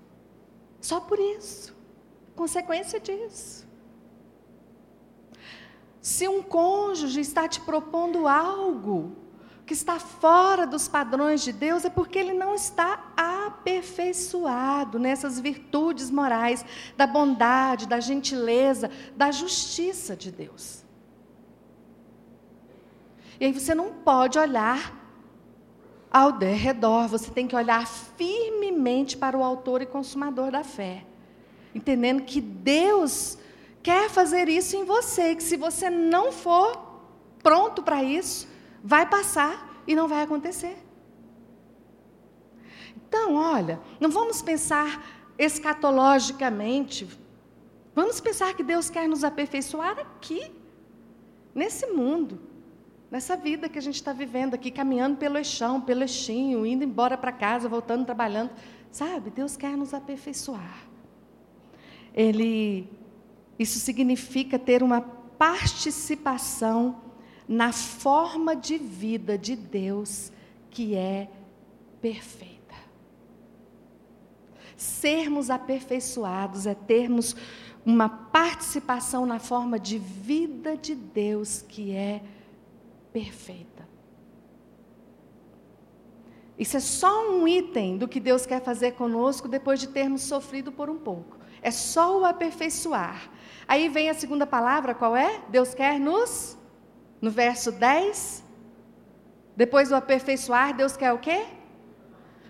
Só 0.81 1.00
por 1.00 1.19
isso 1.19 1.77
consequência 2.39 3.00
disso. 3.01 3.67
Se 6.01 6.25
um 6.25 6.41
cônjuge 6.41 7.19
está 7.19 7.50
te 7.53 7.60
propondo 7.60 8.27
algo 8.27 8.98
que 9.65 9.74
está 9.74 10.00
fora 10.00 10.65
dos 10.65 10.88
padrões 10.88 11.41
de 11.41 11.51
Deus, 11.51 11.84
é 11.84 11.89
porque 11.89 12.17
ele 12.17 12.34
não 12.34 12.55
está 12.55 13.12
aperfeiçoado 13.15 14.98
nessas 14.98 15.38
virtudes 15.38 16.10
morais 16.10 16.65
da 16.96 17.05
bondade, 17.05 17.88
da 17.93 18.00
gentileza, 18.00 18.89
da 19.17 19.29
justiça 19.31 20.15
de 20.15 20.31
Deus. 20.31 20.86
E 23.38 23.46
aí 23.46 23.51
você 23.51 23.75
não 23.75 23.91
pode 23.93 24.39
olhar 24.39 24.81
ao 26.10 26.31
derredor. 26.31 27.08
Você 27.10 27.29
tem 27.29 27.48
que 27.48 27.55
olhar 27.55 27.86
firmemente 27.86 29.17
para 29.17 29.38
o 29.38 29.43
autor 29.43 29.81
e 29.81 29.86
consumador 29.86 30.51
da 30.51 30.63
fé, 30.63 31.05
entendendo 31.74 32.24
que 32.24 32.42
Deus 32.42 33.38
quer 33.82 34.10
fazer 34.10 34.50
isso 34.50 34.76
em 34.76 34.84
você, 34.84 35.36
que 35.36 35.44
se 35.44 35.58
você 35.58 35.90
não 35.90 36.32
for 36.32 36.90
pronto 37.42 37.82
para 37.82 38.04
isso, 38.04 38.48
vai 38.84 39.06
passar 39.06 39.82
e 39.88 39.96
não 39.96 40.08
vai 40.08 40.24
acontecer. 40.24 40.78
Então, 42.96 43.36
olha, 43.36 43.80
não 44.00 44.10
vamos 44.10 44.42
pensar 44.42 45.04
escatologicamente, 45.38 47.08
vamos 47.96 48.20
pensar 48.20 48.54
que 48.54 48.64
Deus 48.64 48.90
quer 48.90 49.08
nos 49.08 49.24
aperfeiçoar 49.24 49.98
aqui, 49.98 50.52
nesse 51.56 51.88
mundo, 51.88 52.40
nessa 53.10 53.36
vida 53.36 53.68
que 53.68 53.80
a 53.80 53.82
gente 53.82 53.96
está 53.96 54.14
vivendo 54.14 54.54
aqui, 54.54 54.70
caminhando 54.70 55.18
pelo 55.18 55.38
eixão, 55.38 55.82
pelo 55.82 56.04
eixinho, 56.04 56.66
indo 56.66 56.84
embora 56.84 57.18
para 57.18 57.32
casa, 57.32 57.68
voltando, 57.68 58.06
trabalhando. 58.06 58.52
Sabe, 58.92 59.30
Deus 59.30 59.58
quer 59.58 59.76
nos 59.76 59.94
aperfeiçoar. 59.94 60.88
Ele, 62.13 62.88
isso 63.58 63.80
significa 63.80 64.58
ter 64.58 64.84
uma 64.84 65.01
participação 65.01 67.01
na 67.48 67.72
forma 67.72 68.56
de 68.56 68.78
vida 68.78 69.38
de 69.38 69.56
Deus 69.56 70.32
que 70.70 70.96
é 70.96 71.30
perfeita. 72.01 72.75
Sermos 74.78 75.50
aperfeiçoados 75.50 76.66
é 76.66 76.75
termos 76.75 77.36
uma 77.86 78.08
participação 78.08 79.25
na 79.25 79.39
forma 79.39 79.80
de 79.80 79.98
vida 79.98 80.78
de 80.78 80.94
Deus 80.94 81.63
que 81.68 81.92
é 81.92 82.22
perfeita. 83.12 83.88
Isso 86.58 86.78
é 86.78 86.80
só 86.80 87.32
um 87.32 87.48
item 87.48 87.98
do 87.98 88.08
que 88.08 88.20
Deus 88.20 88.46
quer 88.46 88.62
fazer 88.62 88.92
conosco 88.92 89.48
depois 89.48 89.80
de 89.80 89.88
termos 89.88 90.22
sofrido 90.22 90.72
por 90.72 90.89
um 90.89 90.98
pouco. 90.98 91.38
É 91.62 91.72
só 91.72 92.20
o 92.20 92.25
aperfeiçoar. 92.25 93.30
Aí 93.68 93.88
vem 93.89 94.10
a 94.10 94.13
segunda 94.13 94.48
palavra, 94.48 94.96
qual 94.96 95.16
é? 95.16 95.42
Deus 95.50 95.74
quer 95.74 96.00
nos, 96.00 96.58
no 97.22 97.30
verso 97.30 97.72
10, 97.72 98.44
depois 99.56 99.89
do 99.89 99.96
aperfeiçoar, 99.96 100.75
Deus 100.75 100.96
quer 100.98 101.13
o 101.13 101.20
quê? 101.20 101.46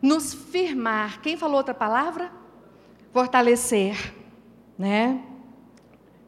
nos 0.01 0.33
firmar. 0.33 1.21
Quem 1.21 1.37
falou 1.37 1.57
outra 1.57 1.73
palavra? 1.73 2.31
Fortalecer, 3.11 4.13
né? 4.77 5.21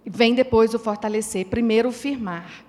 Vem 0.06 0.34
depois 0.34 0.74
o 0.74 0.80
fortalecer. 0.80 1.46
Primeiro 1.48 1.92
firmar. 1.92 2.66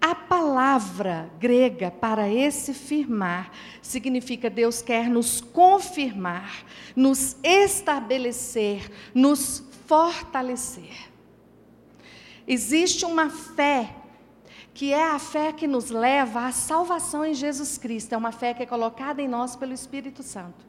A 0.00 0.14
palavra 0.14 1.30
grega 1.38 1.90
para 1.90 2.26
esse 2.28 2.72
firmar 2.72 3.50
significa 3.82 4.48
Deus 4.48 4.80
quer 4.80 5.10
nos 5.10 5.42
confirmar, 5.42 6.64
nos 6.96 7.36
estabelecer, 7.42 8.90
nos 9.14 9.62
fortalecer. 9.86 11.10
Existe 12.46 13.04
uma 13.04 13.28
fé 13.28 13.94
que 14.72 14.92
é 14.92 15.10
a 15.10 15.18
fé 15.18 15.52
que 15.52 15.66
nos 15.66 15.90
leva 15.90 16.46
à 16.46 16.52
salvação 16.52 17.24
em 17.24 17.34
Jesus 17.34 17.76
Cristo. 17.76 18.14
É 18.14 18.16
uma 18.16 18.32
fé 18.32 18.54
que 18.54 18.62
é 18.62 18.66
colocada 18.66 19.20
em 19.20 19.28
nós 19.28 19.54
pelo 19.54 19.74
Espírito 19.74 20.22
Santo. 20.22 20.64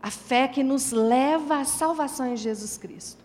A 0.00 0.10
fé 0.10 0.48
que 0.48 0.62
nos 0.62 0.92
leva 0.92 1.58
à 1.58 1.64
salvação 1.66 2.26
em 2.26 2.36
Jesus 2.36 2.78
Cristo. 2.78 3.22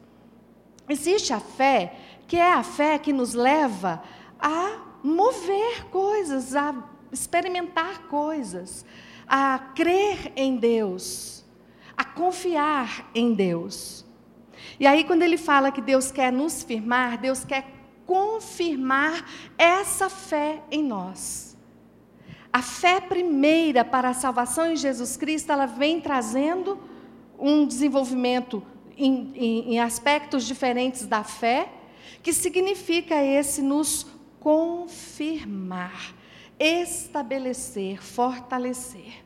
Existe 0.89 1.31
a 1.31 1.39
fé 1.39 1.95
que 2.27 2.37
é 2.37 2.53
a 2.53 2.63
fé 2.63 2.97
que 2.97 3.13
nos 3.13 3.33
leva 3.33 4.03
a 4.39 4.81
mover 5.03 5.85
coisas, 5.85 6.55
a 6.55 6.75
experimentar 7.11 8.03
coisas, 8.07 8.85
a 9.27 9.59
crer 9.75 10.31
em 10.35 10.57
Deus, 10.57 11.45
a 11.95 12.03
confiar 12.03 13.09
em 13.13 13.33
Deus. 13.33 14.05
E 14.79 14.85
aí, 14.85 15.03
quando 15.03 15.21
ele 15.21 15.37
fala 15.37 15.71
que 15.71 15.81
Deus 15.81 16.11
quer 16.11 16.31
nos 16.31 16.63
firmar, 16.63 17.19
Deus 17.19 17.45
quer 17.45 17.65
confirmar 18.05 19.25
essa 19.57 20.09
fé 20.09 20.61
em 20.69 20.83
nós. 20.83 21.57
A 22.51 22.61
fé 22.61 23.01
primeira 23.01 23.83
para 23.83 24.09
a 24.09 24.13
salvação 24.13 24.71
em 24.71 24.75
Jesus 24.75 25.17
Cristo, 25.17 25.51
ela 25.51 25.65
vem 25.65 25.99
trazendo 25.99 26.79
um 27.37 27.65
desenvolvimento 27.65 28.63
em, 28.97 29.31
em, 29.35 29.73
em 29.73 29.79
aspectos 29.79 30.45
diferentes 30.45 31.05
da 31.05 31.23
fé, 31.23 31.69
que 32.23 32.31
significa 32.31 33.21
esse 33.21 33.61
nos 33.61 34.07
confirmar, 34.45 36.13
estabelecer, 36.59 37.99
fortalecer. 37.99 39.25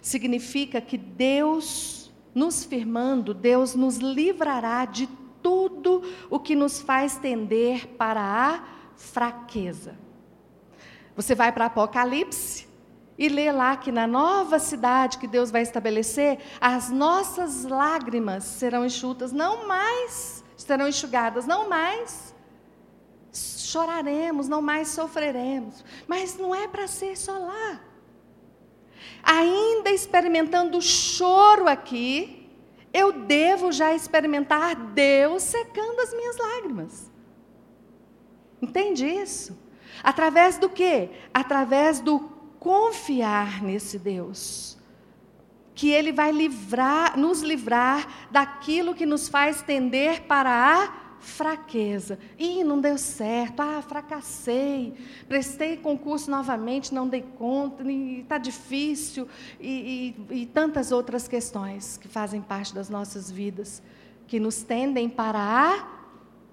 Significa 0.00 0.80
que 0.80 0.98
Deus, 0.98 2.12
nos 2.34 2.64
firmando, 2.64 3.32
Deus 3.32 3.76
nos 3.76 3.98
livrará 3.98 4.84
de 4.86 5.08
tudo 5.40 6.02
o 6.28 6.40
que 6.40 6.56
nos 6.56 6.80
faz 6.80 7.16
tender 7.16 7.86
para 7.90 8.20
a 8.20 8.64
fraqueza. 8.96 9.96
Você 11.14 11.36
vai 11.36 11.52
para 11.52 11.66
Apocalipse 11.66 12.66
e 13.16 13.28
lê 13.28 13.52
lá 13.52 13.76
que 13.76 13.92
na 13.92 14.08
nova 14.08 14.58
cidade 14.58 15.18
que 15.18 15.28
Deus 15.28 15.52
vai 15.52 15.62
estabelecer, 15.62 16.40
as 16.60 16.90
nossas 16.90 17.62
lágrimas 17.62 18.42
serão 18.42 18.84
enxutas, 18.84 19.30
não 19.30 19.68
mais 19.68 20.42
serão 20.56 20.88
enxugadas, 20.88 21.46
não 21.46 21.68
mais 21.68 22.31
choraremos, 23.72 24.48
não 24.48 24.60
mais 24.60 24.88
sofreremos. 24.88 25.84
Mas 26.06 26.36
não 26.36 26.54
é 26.54 26.68
para 26.68 26.86
ser 26.86 27.16
só 27.16 27.36
lá. 27.38 27.80
Ainda 29.22 29.90
experimentando 29.90 30.80
choro 30.82 31.68
aqui, 31.68 32.50
eu 32.92 33.12
devo 33.12 33.72
já 33.72 33.94
experimentar 33.94 34.74
Deus 34.74 35.42
secando 35.42 36.00
as 36.00 36.12
minhas 36.12 36.36
lágrimas. 36.36 37.10
Entende 38.60 39.06
isso? 39.06 39.58
Através 40.02 40.58
do 40.58 40.68
quê? 40.68 41.10
Através 41.32 42.00
do 42.00 42.20
confiar 42.58 43.62
nesse 43.62 43.98
Deus. 43.98 44.76
Que 45.74 45.90
Ele 45.90 46.12
vai 46.12 46.30
livrar, 46.30 47.18
nos 47.18 47.40
livrar 47.40 48.28
daquilo 48.30 48.94
que 48.94 49.06
nos 49.06 49.28
faz 49.28 49.62
tender 49.62 50.22
para 50.24 50.50
a 50.50 51.01
fraqueza. 51.22 52.18
Ih, 52.38 52.64
não 52.64 52.80
deu 52.80 52.98
certo. 52.98 53.60
Ah, 53.60 53.80
fracassei. 53.80 54.94
Prestei 55.28 55.76
concurso 55.76 56.30
novamente, 56.30 56.92
não 56.92 57.08
dei 57.08 57.24
conta. 57.38 57.84
Está 57.90 58.38
difícil. 58.38 59.28
E, 59.60 60.14
e, 60.30 60.42
e 60.42 60.46
tantas 60.46 60.90
outras 60.92 61.28
questões 61.28 61.96
que 61.96 62.08
fazem 62.08 62.42
parte 62.42 62.74
das 62.74 62.90
nossas 62.90 63.30
vidas, 63.30 63.82
que 64.26 64.40
nos 64.40 64.62
tendem 64.62 65.08
para 65.08 65.38
a 65.38 66.02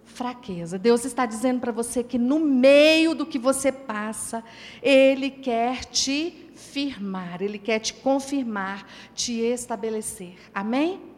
fraqueza. 0.05 0.77
Deus 0.77 1.03
está 1.03 1.25
dizendo 1.25 1.60
para 1.60 1.71
você 1.71 2.03
que 2.03 2.17
no 2.17 2.39
meio 2.39 3.15
do 3.15 3.25
que 3.25 3.39
você 3.39 3.71
passa, 3.71 4.43
Ele 4.82 5.29
quer 5.29 5.86
te 5.86 6.49
firmar, 6.55 7.41
Ele 7.41 7.58
quer 7.58 7.79
te 7.79 7.93
confirmar, 7.93 8.88
te 9.15 9.34
estabelecer. 9.34 10.36
Amém? 10.53 11.09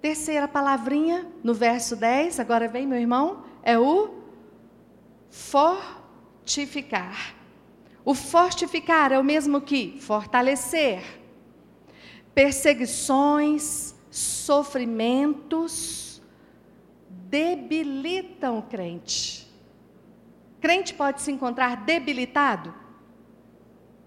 Terceira 0.00 0.46
palavrinha 0.46 1.26
no 1.42 1.52
verso 1.52 1.96
10, 1.96 2.38
agora 2.38 2.68
vem, 2.68 2.86
meu 2.86 2.98
irmão, 2.98 3.44
é 3.62 3.78
o 3.78 4.14
fortificar. 5.28 7.34
O 8.04 8.14
fortificar 8.14 9.12
é 9.12 9.18
o 9.18 9.24
mesmo 9.24 9.60
que 9.60 9.98
fortalecer. 10.00 11.02
Perseguições, 12.32 13.94
sofrimentos 14.08 16.22
debilitam 17.10 18.58
o 18.58 18.62
crente. 18.62 19.48
Crente 20.60 20.94
pode 20.94 21.22
se 21.22 21.32
encontrar 21.32 21.84
debilitado? 21.84 22.74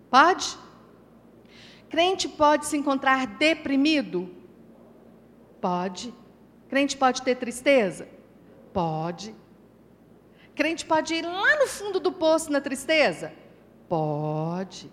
Pode? 0.09 0.57
Crente 1.89 2.27
pode 2.27 2.65
se 2.65 2.77
encontrar 2.77 3.27
deprimido? 3.27 4.29
Pode. 5.61 6.13
Crente 6.67 6.97
pode 6.97 7.21
ter 7.21 7.35
tristeza? 7.35 8.07
Pode. 8.73 9.35
Crente 10.55 10.85
pode 10.85 11.13
ir 11.13 11.23
lá 11.23 11.59
no 11.59 11.67
fundo 11.67 11.99
do 11.99 12.11
poço 12.11 12.51
na 12.51 12.59
tristeza? 12.59 13.31
Pode. 13.87 14.91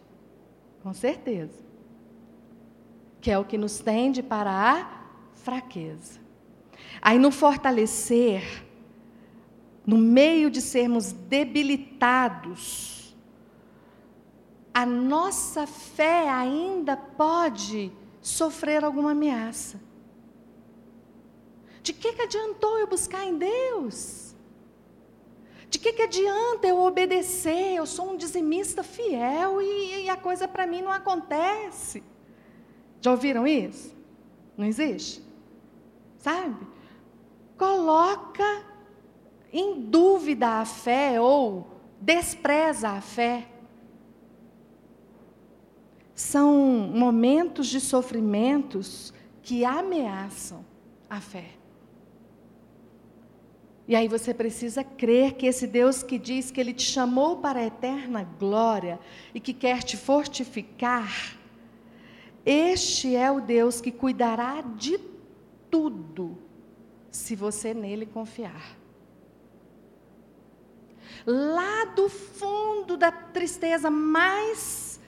Com 0.83 0.93
certeza. 0.93 1.65
Que 3.21 3.31
é 3.31 3.39
o 3.39 3.45
que 3.45 3.57
nos 3.57 3.81
tende 3.81 4.23
para 4.23 4.51
a 4.51 5.05
fraqueza. 5.35 6.21
Aí 7.01 7.19
no 7.19 7.31
fortalecer, 7.31 8.65
no 9.87 9.97
meio 9.97 10.51
de 10.51 10.61
sermos 10.61 11.13
debilitados, 11.13 13.17
a 14.75 14.85
nossa 14.85 15.67
fé 15.67 16.29
ainda 16.29 16.97
pode 16.97 17.91
sofrer 18.21 18.85
alguma 18.85 19.13
ameaça. 19.13 19.88
De 21.89 21.95
que, 21.95 22.13
que 22.13 22.21
adiantou 22.21 22.79
eu 22.79 22.87
buscar 22.87 23.25
em 23.25 23.39
Deus? 23.39 24.35
De 25.71 25.79
que, 25.79 25.91
que 25.91 26.03
adianta 26.03 26.69
eu 26.69 26.79
obedecer? 26.81 27.77
Eu 27.77 27.87
sou 27.87 28.11
um 28.11 28.17
dizimista 28.19 28.83
fiel 28.83 29.63
e, 29.63 30.03
e 30.05 30.11
a 30.11 30.15
coisa 30.15 30.47
para 30.47 30.67
mim 30.67 30.83
não 30.83 30.93
acontece. 30.93 32.03
Já 33.01 33.11
ouviram 33.11 33.47
isso? 33.47 33.97
Não 34.55 34.67
existe? 34.67 35.25
Sabe? 36.19 36.67
Coloca 37.57 38.67
em 39.51 39.81
dúvida 39.81 40.61
a 40.61 40.67
fé 40.67 41.19
ou 41.19 41.69
despreza 41.99 42.91
a 42.91 43.01
fé. 43.01 43.49
São 46.15 46.53
momentos 46.93 47.67
de 47.67 47.81
sofrimentos 47.81 49.11
que 49.41 49.65
ameaçam 49.65 50.63
a 51.09 51.19
fé. 51.19 51.58
E 53.89 53.97
aí 53.97 54.07
você 54.07 54.35
precisa 54.35 54.85
crer 54.85 55.33
que 55.33 55.47
esse 55.47 55.67
Deus 55.67 56.03
que 56.03 56.19
diz 56.19 56.51
que 56.51 56.61
Ele 56.61 56.75
te 56.75 56.83
chamou 56.83 57.39
para 57.39 57.61
a 57.61 57.65
eterna 57.65 58.23
glória 58.23 59.01
e 59.35 59.41
que 59.41 59.55
quer 59.55 59.83
te 59.83 59.97
fortificar, 59.97 61.11
este 62.45 63.17
é 63.17 63.31
o 63.31 63.41
Deus 63.41 63.81
que 63.81 63.91
cuidará 63.91 64.61
de 64.61 65.01
tudo, 65.71 66.37
se 67.11 67.35
você 67.35 67.73
nele 67.73 68.05
confiar. 68.05 68.77
Lá 71.25 71.87
do 71.87 72.11
fundo 72.11 72.95
da 72.95 73.11
tristeza 73.11 73.91
mais 73.91 75.01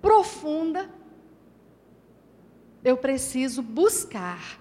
profunda, 0.00 0.90
eu 2.82 2.96
preciso 2.96 3.60
buscar 3.62 4.58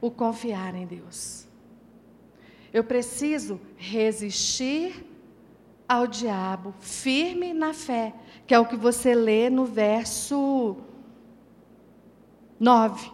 o 0.00 0.10
confiar 0.10 0.74
em 0.74 0.84
Deus. 0.84 1.51
Eu 2.72 2.82
preciso 2.82 3.60
resistir 3.76 5.04
ao 5.88 6.06
diabo, 6.06 6.74
firme 6.80 7.52
na 7.52 7.74
fé, 7.74 8.14
que 8.46 8.54
é 8.54 8.58
o 8.58 8.66
que 8.66 8.76
você 8.76 9.14
lê 9.14 9.50
no 9.50 9.66
verso 9.66 10.76
9. 12.58 13.10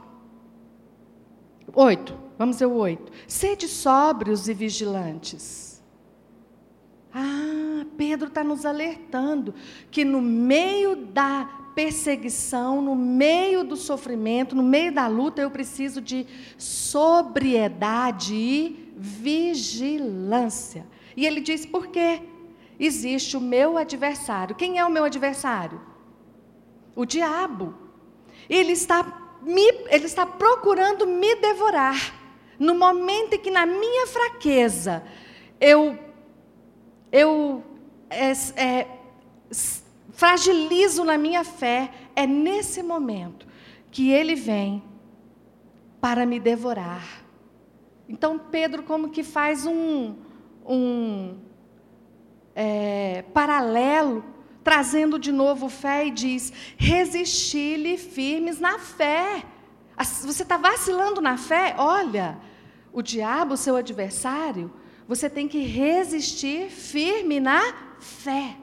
8. 1.75 2.19
Vamos 2.39 2.59
ver 2.59 2.67
o 2.67 2.75
8. 2.75 3.13
Sede 3.27 3.67
sóbrios 3.67 4.49
e 4.49 4.55
vigilantes. 4.55 5.83
Ah, 7.13 7.85
Pedro 7.97 8.29
está 8.29 8.45
nos 8.45 8.65
alertando 8.65 9.55
que 9.91 10.05
no 10.05 10.23
meio 10.23 10.95
da 10.95 11.47
perseguição, 11.75 12.83
no 12.83 12.95
meio 12.95 13.65
do 13.65 13.77
sofrimento, 13.77 14.55
no 14.55 14.63
meio 14.63 14.93
da 14.93 15.07
luta, 15.07 15.41
eu 15.41 15.51
preciso 15.51 16.01
de 16.01 16.27
sobriedade 16.57 18.35
e 18.35 18.88
vigilância. 18.99 20.87
E 21.17 21.25
ele 21.25 21.41
diz 21.41 21.65
por 21.65 21.87
quê? 21.87 22.21
Existe 22.79 23.37
o 23.37 23.41
meu 23.41 23.79
adversário. 23.79 24.57
Quem 24.57 24.79
é 24.79 24.85
o 24.85 24.91
meu 24.91 25.05
adversário? 25.05 25.81
O 26.95 27.05
diabo. 27.05 27.75
Ele 28.49 28.73
está 28.73 29.39
me, 29.43 29.67
ele 29.89 30.07
está 30.07 30.27
procurando 30.27 31.07
me 31.07 31.35
devorar. 31.37 32.15
No 32.59 32.75
momento 32.75 33.35
em 33.35 33.39
que 33.39 33.51
na 33.51 33.65
minha 33.65 34.07
fraqueza 34.07 35.05
eu 35.61 35.99
eu 37.11 37.65
é, 38.11 38.33
é, 38.57 38.87
fragilizo 40.11 41.05
na 41.05 41.17
minha 41.17 41.45
fé, 41.45 41.91
é 42.15 42.27
nesse 42.27 42.83
momento 42.83 43.47
que 43.91 44.11
ele 44.11 44.35
vem 44.35 44.83
para 46.01 46.27
me 46.27 46.39
devorar. 46.39 47.28
Então 48.09 48.39
Pedro 48.39 48.83
como 48.83 49.11
que 49.11 49.23
faz 49.23 49.67
um, 49.67 50.15
um 50.67 51.37
é, 52.55 53.23
paralelo, 53.35 54.25
trazendo 54.65 55.19
de 55.19 55.31
novo 55.31 55.69
fé 55.69 56.07
e 56.07 56.11
diz: 56.11 56.51
resisti-lhe 56.77 57.99
firmes 57.99 58.59
na 58.59 58.79
fé. 58.79 59.45
Você 60.25 60.43
está 60.43 60.57
vacilando 60.57 61.21
na 61.21 61.37
fé? 61.37 61.75
Olha, 61.77 62.39
o 62.93 63.03
diabo, 63.03 63.57
seu 63.57 63.77
adversário, 63.77 64.73
você 65.07 65.29
tem 65.29 65.49
que 65.49 65.61
resistir 65.61 66.71
firme 66.71 67.41
na 67.41 67.61
fé 68.01 68.57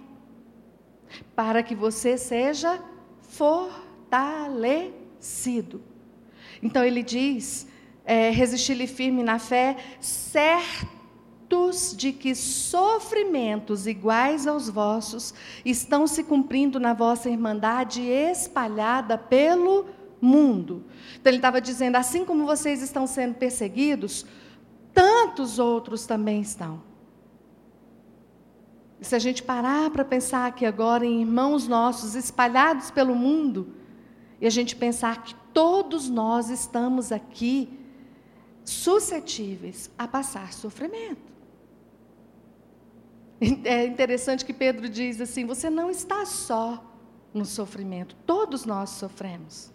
para 1.36 1.64
que 1.64 1.76
você 1.76 2.18
seja 2.18 2.82
fortalecido. 3.22 5.84
Então 6.62 6.84
ele 6.84 7.02
diz: 7.04 7.68
é, 8.06 8.30
resistir-lhe 8.30 8.88
firme 8.88 9.24
na 9.24 9.40
fé, 9.40 9.76
certos 10.00 11.96
de 11.98 12.12
que 12.12 12.36
sofrimentos 12.36 13.88
iguais 13.88 14.46
aos 14.46 14.70
vossos 14.70 15.34
estão 15.66 16.06
se 16.06 16.24
cumprindo 16.24 16.80
na 16.80 16.94
vossa 16.94 17.30
irmandade 17.30 18.02
espalhada 18.02 19.18
pelo 19.18 19.88
mundo. 20.22 20.86
Então 21.20 21.32
ele 21.32 21.38
estava 21.38 21.60
dizendo: 21.60 21.96
assim 21.96 22.24
como 22.24 22.46
vocês 22.46 22.82
estão 22.82 23.08
sendo 23.08 23.36
perseguidos, 23.36 24.26
tantos 24.94 25.58
outros 25.58 26.06
também 26.06 26.42
estão. 26.42 26.82
E 29.00 29.06
se 29.06 29.16
a 29.16 29.20
gente 29.20 29.44
parar 29.44 29.90
para 29.90 30.06
pensar 30.06 30.46
aqui 30.46 30.66
agora 30.66 31.06
em 31.06 31.22
irmãos 31.22 31.68
nossos 31.68 32.16
espalhados 32.16 32.92
pelo 32.92 33.14
mundo, 33.14 33.74
e 34.40 34.48
a 34.48 34.50
gente 34.50 34.76
pensar 34.76 35.24
que 35.24 35.36
todos 35.54 36.10
nós 36.10 36.50
estamos 36.50 37.12
aqui 37.12 37.85
suscetíveis 38.66 39.90
a 39.98 40.08
passar 40.08 40.54
sofrimento. 40.54 41.34
É 43.66 43.86
interessante 43.86 44.46
que 44.46 44.54
Pedro 44.54 44.90
diz 44.90 45.20
assim: 45.20 45.46
você 45.46 45.70
não 45.70 45.90
está 45.90 46.26
só 46.26 46.84
no 47.34 47.46
sofrimento, 47.46 48.16
todos 48.26 48.66
nós 48.66 48.92
sofremos. 48.92 49.74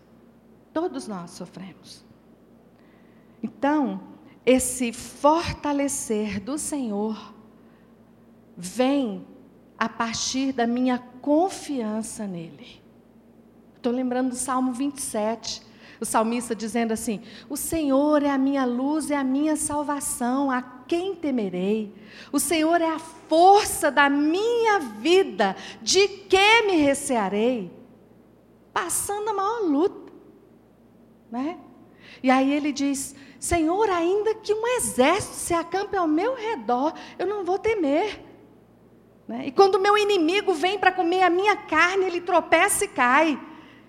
Todos 0.73 1.09
nós 1.09 1.33
sofremos. 1.33 2.05
Então, 3.43 4.01
esse 4.47 4.93
fortalecer 4.93 6.41
do 6.41 6.57
Senhor 6.57 7.35
vem 8.57 9.27
a 9.79 9.89
partir 9.89 10.53
da 10.53 10.67
minha 10.67 10.99
confiança 10.99 12.27
nele. 12.27 12.81
Estou 13.77 13.93
lembrando 13.93 14.31
do 14.31 14.37
Salmo 14.37 14.73
27, 14.73 15.63
o 16.01 16.05
salmista 16.05 16.55
dizendo 16.55 16.93
assim: 16.93 17.21
O 17.49 17.57
Senhor 17.57 18.23
é 18.23 18.31
a 18.31 18.39
minha 18.39 18.65
luz 18.65 19.11
e 19.11 19.15
a 19.15 19.23
minha 19.23 19.55
salvação, 19.55 20.51
a 20.51 20.63
quem 20.63 21.15
temerei? 21.15 21.95
O 22.33 22.41
Senhor 22.41 22.81
é 22.81 22.89
a 22.89 22.99
força 22.99 23.91
da 23.91 24.09
minha 24.09 24.79
vida, 24.79 25.55
de 25.83 26.09
que 26.09 26.63
me 26.63 26.77
recearei? 26.77 27.71
Passando 28.73 29.29
a 29.29 29.35
maior 29.35 29.61
luta, 29.63 30.13
né? 31.31 31.59
E 32.23 32.31
aí 32.31 32.53
ele 32.53 32.73
diz: 32.73 33.15
Senhor, 33.39 33.89
ainda 33.91 34.35
que 34.35 34.55
um 34.55 34.67
exército 34.77 35.35
se 35.35 35.55
acampe 35.55 35.97
ao 35.97 36.09
meu 36.09 36.35
redor, 36.35 36.95
eu 37.19 37.27
não 37.27 37.45
vou 37.45 37.59
temer. 37.59 38.25
Né? 39.29 39.45
E 39.47 39.53
quando 39.53 39.77
o 39.77 39.81
meu 39.81 39.97
inimigo 39.97 40.53
vem 40.55 40.79
para 40.79 40.91
comer 40.91 41.23
a 41.23 41.31
minha 41.31 41.57
carne, 41.57 42.05
ele 42.05 42.21
tropeça 42.21 42.85
e 42.85 42.89
cai. 42.89 43.39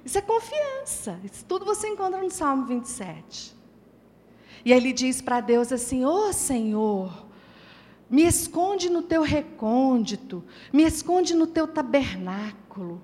Isso 0.03 0.17
é 0.17 0.21
confiança. 0.21 1.19
Isso 1.23 1.45
tudo 1.45 1.65
você 1.65 1.87
encontra 1.87 2.21
no 2.21 2.31
Salmo 2.31 2.65
27. 2.65 3.55
E 4.65 4.71
ele 4.71 4.93
diz 4.93 5.21
para 5.21 5.41
Deus 5.41 5.71
assim: 5.71 6.05
Ô 6.05 6.29
oh, 6.29 6.33
Senhor, 6.33 7.25
me 8.09 8.23
esconde 8.23 8.89
no 8.89 9.01
teu 9.01 9.21
recôndito, 9.21 10.43
me 10.71 10.83
esconde 10.83 11.33
no 11.33 11.47
teu 11.47 11.67
tabernáculo, 11.67 13.01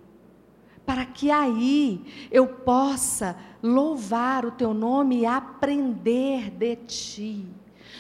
para 0.86 1.06
que 1.06 1.32
aí 1.32 2.28
eu 2.32 2.48
possa 2.48 3.38
louvar 3.62 4.46
o 4.46 4.52
teu 4.52 4.74
nome 4.74 5.20
e 5.20 5.26
aprender 5.26 6.52
de 6.52 6.76
ti. 6.76 7.46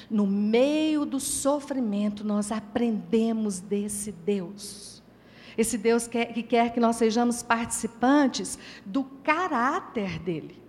No 0.10 0.28
meio 0.28 1.06
do 1.06 1.20
sofrimento, 1.20 2.24
nós 2.24 2.52
aprendemos 2.52 3.60
desse 3.60 4.12
Deus. 4.12 4.97
Esse 5.58 5.78
Deus 5.78 6.08
que, 6.08 6.24
que 6.28 6.44
quer 6.44 6.72
que 6.72 6.80
nós 6.80 6.98
sejamos 6.98 7.42
participantes 7.42 8.60
do 8.86 9.04
caráter 9.04 10.20
dele. 10.20 10.62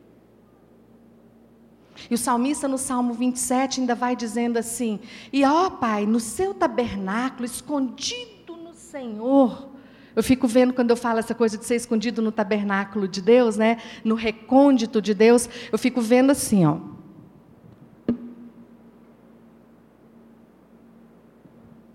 E 2.10 2.14
o 2.14 2.18
salmista 2.18 2.68
no 2.68 2.78
Salmo 2.78 3.12
27 3.12 3.80
ainda 3.80 3.94
vai 3.94 4.14
dizendo 4.14 4.56
assim: 4.56 5.00
E 5.32 5.44
ó 5.44 5.68
Pai, 5.68 6.06
no 6.06 6.20
seu 6.20 6.54
tabernáculo, 6.54 7.44
escondido 7.44 8.56
no 8.56 8.72
Senhor. 8.72 9.68
Eu 10.14 10.22
fico 10.22 10.48
vendo 10.48 10.72
quando 10.72 10.90
eu 10.90 10.96
falo 10.96 11.18
essa 11.18 11.34
coisa 11.34 11.56
de 11.58 11.64
ser 11.64 11.76
escondido 11.76 12.22
no 12.22 12.32
tabernáculo 12.32 13.06
de 13.06 13.20
Deus, 13.20 13.56
né? 13.56 13.78
No 14.04 14.14
recôndito 14.14 15.02
de 15.02 15.14
Deus, 15.14 15.48
eu 15.70 15.78
fico 15.78 16.00
vendo 16.00 16.30
assim, 16.30 16.64
ó. 16.64 16.78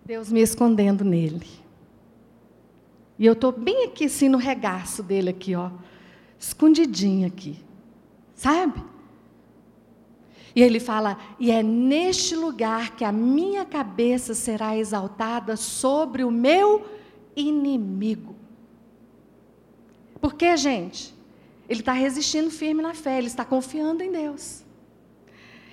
Deus 0.05 0.31
me 0.31 0.41
escondendo 0.41 1.03
nele. 1.03 1.62
E 3.17 3.25
eu 3.25 3.33
estou 3.33 3.51
bem 3.51 3.85
aqui, 3.85 4.05
assim, 4.05 4.27
no 4.27 4.37
regaço 4.37 5.03
dele, 5.03 5.29
aqui, 5.29 5.55
ó. 5.55 5.69
Escondidinho 6.39 7.27
aqui. 7.27 7.59
Sabe? 8.35 8.83
E 10.55 10.61
ele 10.61 10.79
fala: 10.79 11.17
e 11.39 11.51
é 11.51 11.63
neste 11.63 12.35
lugar 12.35 12.95
que 12.95 13.03
a 13.03 13.11
minha 13.11 13.65
cabeça 13.65 14.33
será 14.33 14.77
exaltada 14.77 15.55
sobre 15.55 16.23
o 16.23 16.31
meu 16.31 16.85
inimigo. 17.35 18.35
Por 20.19 20.35
quê, 20.35 20.55
gente? 20.55 21.13
Ele 21.67 21.79
está 21.79 21.93
resistindo 21.93 22.51
firme 22.51 22.81
na 22.81 22.93
fé, 22.93 23.17
ele 23.17 23.27
está 23.27 23.43
confiando 23.43 24.03
em 24.03 24.11
Deus. 24.11 24.63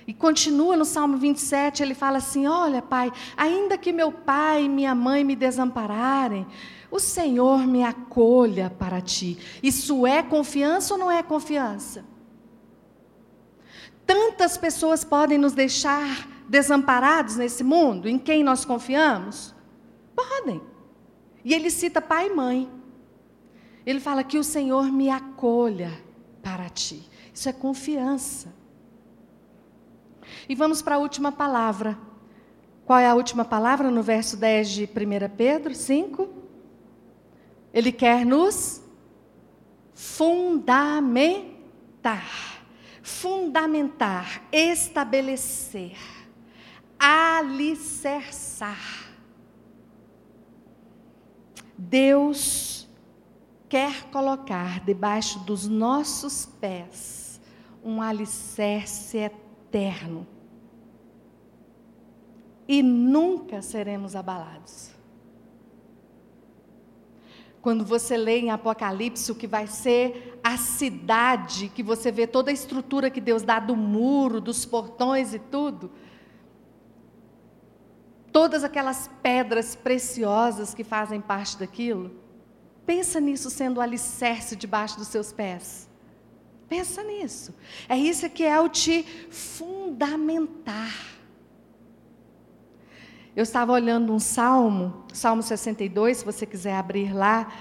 E 0.07 0.15
continua 0.15 0.77
no 0.77 0.85
Salmo 0.85 1.19
27, 1.19 1.83
ele 1.83 1.95
fala 1.95 2.19
assim: 2.19 2.47
Olha, 2.47 2.81
Pai, 2.81 3.13
ainda 3.37 3.77
que 3.77 3.93
meu 3.93 4.11
pai 4.11 4.65
e 4.65 4.69
minha 4.69 4.95
mãe 4.95 5.23
me 5.23 5.37
desampararem, 5.37 6.47
o 6.91 6.99
Senhor 6.99 7.67
me 7.67 7.83
acolha 7.83 8.69
para 8.71 9.01
ti. 9.01 9.39
Isso 9.63 10.07
é 10.07 10.23
confiança 10.23 10.95
ou 10.95 11.01
não 11.01 11.11
é 11.11 11.23
confiança? 11.23 12.05
Tantas 14.07 14.57
pessoas 14.57 15.05
podem 15.05 15.39
nos 15.39 15.53
deixar 15.53 16.29
desamparados 16.49 17.37
nesse 17.37 17.63
mundo, 17.63 18.09
em 18.09 18.19
quem 18.19 18.43
nós 18.43 18.65
confiamos? 18.65 19.55
Podem. 20.17 20.61
E 21.45 21.55
ele 21.55 21.71
cita 21.71 22.03
pai 22.03 22.27
e 22.27 22.35
mãe. 22.35 22.69
Ele 23.87 24.01
fala 24.01 24.25
que 24.25 24.37
o 24.37 24.45
Senhor 24.45 24.91
me 24.91 25.09
acolha 25.09 25.93
para 26.43 26.69
ti. 26.69 27.09
Isso 27.33 27.49
é 27.49 27.53
confiança. 27.53 28.53
E 30.49 30.55
vamos 30.55 30.83
para 30.83 30.97
a 30.97 30.99
última 30.99 31.31
palavra. 31.31 31.97
Qual 32.85 32.99
é 32.99 33.07
a 33.07 33.15
última 33.15 33.45
palavra 33.45 33.91
no 33.91 34.03
verso 34.03 34.37
10 34.37 34.69
de 34.69 34.85
1 34.85 35.37
Pedro 35.37 35.73
5? 35.73 36.40
Ele 37.73 37.93
quer 37.93 38.27
nos 38.27 38.83
fundamentar 39.95 41.11
fundamentar, 43.03 44.43
estabelecer, 44.53 45.99
alicerçar. 46.99 48.79
Deus 51.77 52.89
quer 53.69 54.05
colocar 54.11 54.85
debaixo 54.85 55.39
dos 55.41 55.67
nossos 55.67 56.47
pés 56.47 57.41
um 57.83 58.01
alicerce 58.03 59.19
eterno. 59.19 60.27
E 62.69 62.83
nunca 62.83 63.63
seremos 63.63 64.15
abalados. 64.15 64.91
Quando 67.63 67.85
você 67.85 68.17
lê 68.17 68.39
em 68.39 68.51
Apocalipse 68.51 69.31
o 69.31 69.35
que 69.35 69.47
vai 69.47 69.67
ser 69.67 70.39
a 70.43 70.57
cidade, 70.57 71.71
que 71.75 71.83
você 71.83 72.11
vê 72.11 72.27
toda 72.27 72.51
a 72.51 72.55
estrutura 72.55 73.11
que 73.11 73.21
Deus 73.21 73.43
dá 73.43 73.59
do 73.59 73.77
muro, 73.77 74.41
dos 74.41 74.65
portões 74.65 75.35
e 75.35 75.39
tudo, 75.39 75.91
todas 78.33 78.65
aquelas 78.65 79.11
pedras 79.23 79.75
preciosas 79.75 80.73
que 80.73 80.83
fazem 80.83 81.21
parte 81.21 81.59
daquilo, 81.59 82.13
pensa 82.87 83.21
nisso 83.21 83.51
sendo 83.51 83.79
o 83.79 83.81
alicerce 83.81 84.57
debaixo 84.57 84.97
dos 84.97 85.09
seus 85.09 85.31
pés. 85.31 85.89
Pensa 86.67 87.03
nisso. 87.03 87.55
É 87.89 87.97
isso 87.97 88.31
que 88.31 88.45
é 88.45 88.59
o 88.59 88.69
te 88.69 89.03
fundamentar. 89.29 91.20
Eu 93.35 93.43
estava 93.43 93.73
olhando 93.73 94.13
um 94.13 94.19
salmo, 94.19 95.05
Salmo 95.13 95.43
62, 95.43 96.19
se 96.19 96.25
você 96.25 96.45
quiser 96.45 96.75
abrir 96.75 97.15
lá. 97.15 97.53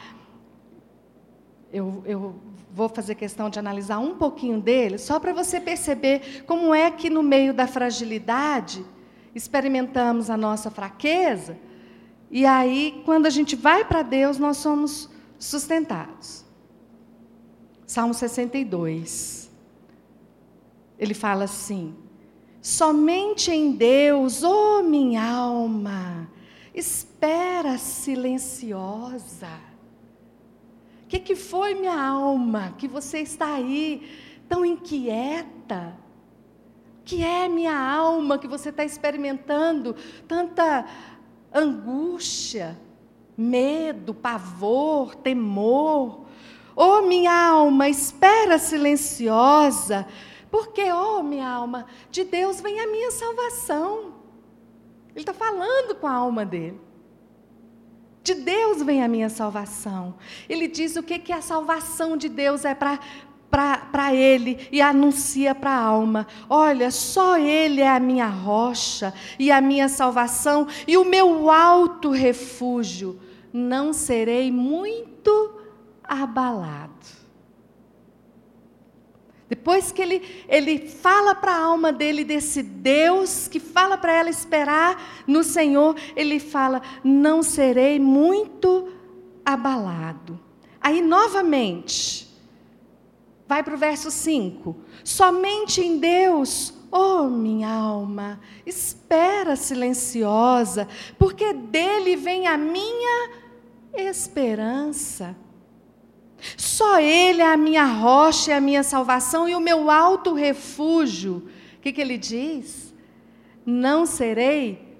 Eu, 1.71 2.03
eu 2.05 2.35
vou 2.71 2.89
fazer 2.89 3.15
questão 3.15 3.49
de 3.49 3.59
analisar 3.59 3.99
um 3.99 4.15
pouquinho 4.15 4.59
dele, 4.59 4.97
só 4.97 5.19
para 5.19 5.33
você 5.33 5.59
perceber 5.59 6.43
como 6.47 6.73
é 6.73 6.89
que 6.89 7.09
no 7.09 7.21
meio 7.21 7.53
da 7.53 7.67
fragilidade 7.67 8.83
experimentamos 9.35 10.29
a 10.29 10.37
nossa 10.37 10.71
fraqueza, 10.71 11.55
e 12.31 12.45
aí, 12.45 13.01
quando 13.05 13.25
a 13.25 13.29
gente 13.29 13.55
vai 13.55 13.83
para 13.83 14.03
Deus, 14.03 14.37
nós 14.37 14.57
somos 14.57 15.09
sustentados. 15.39 16.45
Salmo 17.87 18.13
62. 18.13 19.49
Ele 20.97 21.13
fala 21.15 21.45
assim: 21.45 21.95
Somente 22.61 23.51
em 23.51 23.71
Deus, 23.71 24.43
oh 24.43 24.83
minha 24.83 25.23
alma, 25.23 26.29
espera 26.73 27.77
silenciosa. 27.77 29.49
O 31.03 31.07
que, 31.07 31.19
que 31.19 31.35
foi, 31.35 31.73
minha 31.73 31.99
alma, 31.99 32.75
que 32.77 32.87
você 32.87 33.19
está 33.19 33.53
aí 33.53 34.07
tão 34.47 34.65
inquieta? 34.65 35.97
que 37.09 37.23
é 37.23 37.49
minha 37.49 37.75
alma 37.75 38.37
que 38.37 38.47
você 38.47 38.69
está 38.69 38.85
experimentando 38.85 39.95
tanta 40.27 40.85
angústia, 41.51 42.79
medo, 43.35 44.13
pavor, 44.13 45.15
temor? 45.15 46.27
Oh, 46.75 47.01
minha 47.01 47.33
alma, 47.33 47.89
espera 47.89 48.59
silenciosa, 48.59 50.05
porque, 50.51 50.91
oh, 50.91 51.21
minha 51.21 51.47
alma, 51.47 51.85
de 52.09 52.23
Deus 52.23 52.59
vem 52.59 52.79
a 52.79 52.87
minha 52.87 53.11
salvação. 53.11 54.13
Ele 55.09 55.21
está 55.21 55.33
falando 55.33 55.95
com 55.95 56.07
a 56.07 56.11
alma 56.11 56.45
dele. 56.45 56.79
De 58.23 58.33
Deus 58.33 58.81
vem 58.81 59.03
a 59.03 59.07
minha 59.07 59.29
salvação. 59.29 60.15
Ele 60.47 60.67
diz 60.67 60.95
o 60.95 61.03
que, 61.03 61.19
que 61.19 61.31
a 61.31 61.41
salvação 61.41 62.17
de 62.17 62.29
Deus 62.29 62.65
é 62.65 62.75
para 62.75 62.99
para 63.49 64.13
ele 64.13 64.67
e 64.71 64.79
anuncia 64.81 65.55
para 65.55 65.71
a 65.71 65.81
alma: 65.81 66.27
olha, 66.47 66.91
só 66.91 67.37
Ele 67.37 67.81
é 67.81 67.89
a 67.89 67.99
minha 67.99 68.27
rocha 68.27 69.11
e 69.39 69.51
a 69.51 69.59
minha 69.59 69.89
salvação 69.89 70.67
e 70.87 70.95
o 70.97 71.03
meu 71.03 71.49
alto 71.49 72.11
refúgio. 72.11 73.19
Não 73.51 73.91
serei 73.91 74.51
muito 74.51 75.55
abalado. 76.03 77.18
Depois 79.49 79.91
que 79.91 79.99
ele, 79.99 80.45
ele 80.47 80.87
fala 80.87 81.33
para 81.33 81.51
a 81.51 81.63
alma 81.63 81.91
dele 81.91 82.23
desse 82.23 82.61
Deus, 82.61 83.47
que 83.47 83.59
fala 83.59 83.97
para 83.97 84.13
ela 84.13 84.29
esperar 84.29 85.23
no 85.25 85.43
Senhor, 85.43 85.95
ele 86.15 86.39
fala: 86.39 86.83
Não 87.03 87.41
serei 87.41 87.99
muito 87.99 88.89
abalado. 89.43 90.39
Aí, 90.79 91.01
novamente, 91.01 92.29
vai 93.47 93.63
para 93.63 93.73
o 93.73 93.77
verso 93.77 94.11
5: 94.11 94.75
Somente 95.03 95.81
em 95.81 95.97
Deus, 95.97 96.71
oh 96.91 97.23
minha 97.23 97.73
alma, 97.73 98.39
espera 98.67 99.55
silenciosa, 99.55 100.87
porque 101.17 101.53
dele 101.53 102.15
vem 102.15 102.45
a 102.45 102.55
minha 102.55 103.31
esperança. 103.95 105.35
Só 106.57 106.99
Ele 106.99 107.41
é 107.41 107.51
a 107.51 107.57
minha 107.57 107.85
rocha, 107.85 108.51
é 108.51 108.55
a 108.55 108.61
minha 108.61 108.83
salvação 108.83 109.47
e 109.47 109.55
o 109.55 109.59
meu 109.59 109.89
alto 109.89 110.33
refúgio. 110.33 111.47
O 111.77 111.81
que, 111.81 111.93
que 111.93 112.01
ele 112.01 112.17
diz? 112.17 112.93
Não 113.65 114.05
serei 114.05 114.97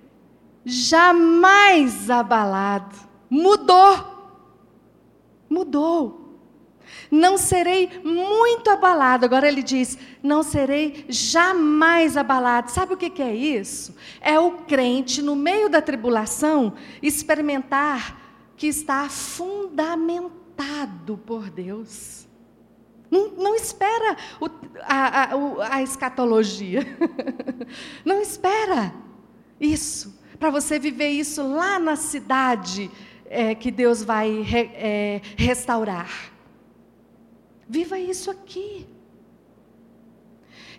jamais 0.66 2.10
abalado. 2.10 2.96
Mudou. 3.30 4.38
Mudou. 5.50 6.20
Não 7.12 7.38
serei 7.38 8.02
muito 8.04 8.70
abalado. 8.70 9.26
Agora 9.26 9.48
ele 9.48 9.64
diz: 9.64 9.98
não 10.22 10.44
serei 10.44 11.06
jamais 11.10 12.16
abalado. 12.18 12.72
Sabe 12.72 12.94
o 12.94 12.98
que, 12.98 13.10
que 13.10 13.22
é 13.22 13.34
isso? 13.34 13.96
É 14.22 14.40
o 14.40 14.52
crente, 14.52 15.22
no 15.22 15.36
meio 15.36 15.70
da 15.70 15.82
tribulação, 15.82 16.74
experimentar 17.02 18.18
que 18.56 18.68
está 18.68 19.10
fundamentado 19.10 20.40
tratado 20.60 21.18
por 21.18 21.50
Deus. 21.50 22.28
Não, 23.10 23.32
não 23.32 23.56
espera 23.56 24.18
o, 24.42 24.46
a, 24.82 25.24
a, 25.24 25.76
a 25.76 25.82
escatologia. 25.82 26.82
não 28.04 28.22
espera 28.22 28.94
isso. 29.60 30.20
Para 30.38 30.50
você 30.50 30.78
viver 30.78 31.10
isso 31.10 31.42
lá 31.42 31.80
na 31.80 31.96
cidade 31.96 32.92
é, 33.26 33.56
que 33.56 33.72
Deus 33.72 34.04
vai 34.04 34.42
re, 34.42 34.72
é, 34.74 35.22
restaurar. 35.38 36.10
Viva 37.68 37.98
isso 37.98 38.30
aqui. 38.30 38.86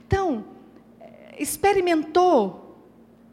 Então, 0.07 0.45
experimentou, 1.39 2.85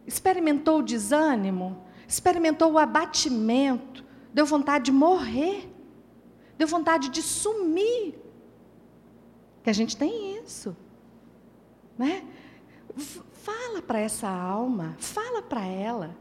experimentou 0.06 0.80
o 0.80 0.84
desânimo, 0.84 1.84
experimentou 2.08 2.74
o 2.74 2.78
abatimento, 2.78 4.06
deu 4.34 4.46
vontade 4.46 4.86
de 4.86 4.92
morrer 4.92 5.77
deu 6.58 6.68
vontade 6.68 7.10
de 7.10 7.22
sumir. 7.22 8.16
Que 9.64 9.70
a 9.70 9.74
gente 9.74 9.96
tem 9.96 10.38
isso. 10.38 10.76
Né? 11.98 12.26
Fala 13.34 13.82
para 13.82 14.00
essa 14.00 14.30
alma, 14.30 14.96
fala 15.00 15.42
para 15.42 15.66
ela. 15.66 16.16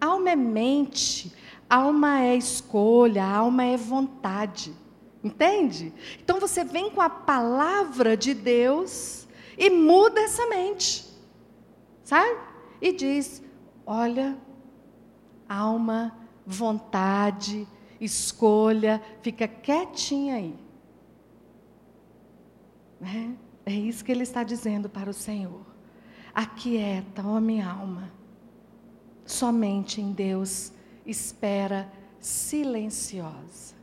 Alma 0.00 0.30
é 0.30 0.36
mente, 0.36 1.32
alma 1.68 2.20
é 2.20 2.36
escolha, 2.36 3.24
alma 3.24 3.64
é 3.64 3.76
vontade. 3.76 4.74
Entende? 5.22 5.92
Então 6.22 6.38
você 6.38 6.64
vem 6.64 6.90
com 6.90 7.00
a 7.00 7.08
palavra 7.08 8.16
de 8.16 8.34
Deus 8.34 9.26
e 9.56 9.70
muda 9.70 10.20
essa 10.20 10.46
mente. 10.46 11.06
Sabe? 12.02 12.38
E 12.80 12.92
diz: 12.92 13.42
olha, 13.86 14.36
alma, 15.48 16.14
vontade, 16.46 17.66
escolha, 18.04 19.02
fica 19.22 19.48
quietinha 19.48 20.36
aí. 20.36 20.54
Né? 23.00 23.36
É 23.66 23.72
isso 23.72 24.04
que 24.04 24.12
ele 24.12 24.22
está 24.22 24.42
dizendo 24.42 24.88
para 24.88 25.10
o 25.10 25.14
Senhor. 25.14 25.64
Aquieta, 26.34 27.22
ó 27.26 27.40
minha 27.40 27.68
alma. 27.68 28.12
Somente 29.24 30.00
em 30.00 30.12
Deus 30.12 30.72
espera 31.06 31.90
silenciosa. 32.20 33.74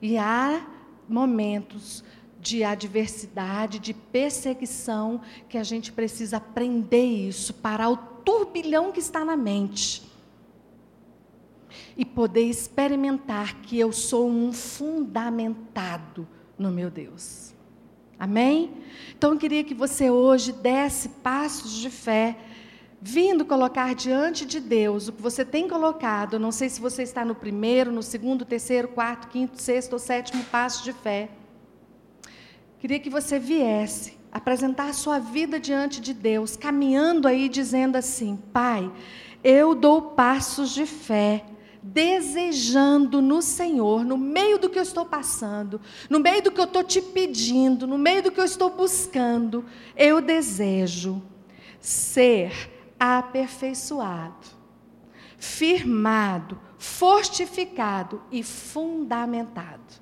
E 0.00 0.18
há 0.18 0.66
momentos 1.08 2.02
de 2.40 2.64
adversidade, 2.64 3.78
de 3.78 3.94
perseguição, 3.94 5.20
que 5.48 5.56
a 5.56 5.62
gente 5.62 5.92
precisa 5.92 6.38
aprender 6.38 7.04
isso, 7.04 7.54
parar 7.54 7.88
o 7.88 7.96
turbilhão 7.96 8.90
que 8.90 8.98
está 8.98 9.24
na 9.24 9.36
mente 9.36 10.11
e 11.96 12.04
poder 12.04 12.44
experimentar 12.44 13.60
que 13.62 13.78
eu 13.78 13.92
sou 13.92 14.28
um 14.28 14.52
fundamentado 14.52 16.26
no 16.58 16.70
meu 16.70 16.90
Deus. 16.90 17.52
Amém? 18.18 18.70
Então 19.16 19.32
eu 19.32 19.38
queria 19.38 19.64
que 19.64 19.74
você 19.74 20.10
hoje 20.10 20.52
desse 20.52 21.08
passos 21.08 21.72
de 21.72 21.90
fé, 21.90 22.36
vindo 23.00 23.44
colocar 23.44 23.94
diante 23.96 24.46
de 24.46 24.60
Deus 24.60 25.08
o 25.08 25.12
que 25.12 25.20
você 25.20 25.44
tem 25.44 25.66
colocado. 25.66 26.38
Não 26.38 26.52
sei 26.52 26.68
se 26.68 26.80
você 26.80 27.02
está 27.02 27.24
no 27.24 27.34
primeiro, 27.34 27.90
no 27.90 28.02
segundo, 28.02 28.44
terceiro, 28.44 28.86
quarto, 28.86 29.26
quinto, 29.26 29.60
sexto 29.60 29.94
ou 29.94 29.98
sétimo 29.98 30.44
passo 30.44 30.84
de 30.84 30.92
fé. 30.92 31.30
Queria 32.78 33.00
que 33.00 33.10
você 33.10 33.38
viesse 33.38 34.16
apresentar 34.30 34.88
a 34.88 34.92
sua 34.92 35.18
vida 35.18 35.58
diante 35.60 36.00
de 36.00 36.14
Deus, 36.14 36.56
caminhando 36.56 37.26
aí 37.26 37.48
dizendo 37.48 37.96
assim: 37.96 38.38
Pai, 38.52 38.90
eu 39.42 39.74
dou 39.74 40.02
passos 40.02 40.70
de 40.70 40.86
fé 40.86 41.44
desejando 41.82 43.20
no 43.20 43.42
Senhor, 43.42 44.04
no 44.04 44.16
meio 44.16 44.58
do 44.58 44.70
que 44.70 44.78
eu 44.78 44.82
estou 44.82 45.04
passando, 45.04 45.80
no 46.08 46.20
meio 46.20 46.42
do 46.42 46.52
que 46.52 46.60
eu 46.60 46.64
estou 46.64 46.84
te 46.84 47.02
pedindo, 47.02 47.86
no 47.86 47.98
meio 47.98 48.22
do 48.22 48.30
que 48.30 48.38
eu 48.38 48.44
estou 48.44 48.70
buscando, 48.70 49.64
eu 49.96 50.20
desejo 50.20 51.20
ser 51.80 52.70
aperfeiçoado, 52.98 54.46
firmado, 55.36 56.60
fortificado 56.78 58.22
e 58.30 58.44
fundamentado. 58.44 60.01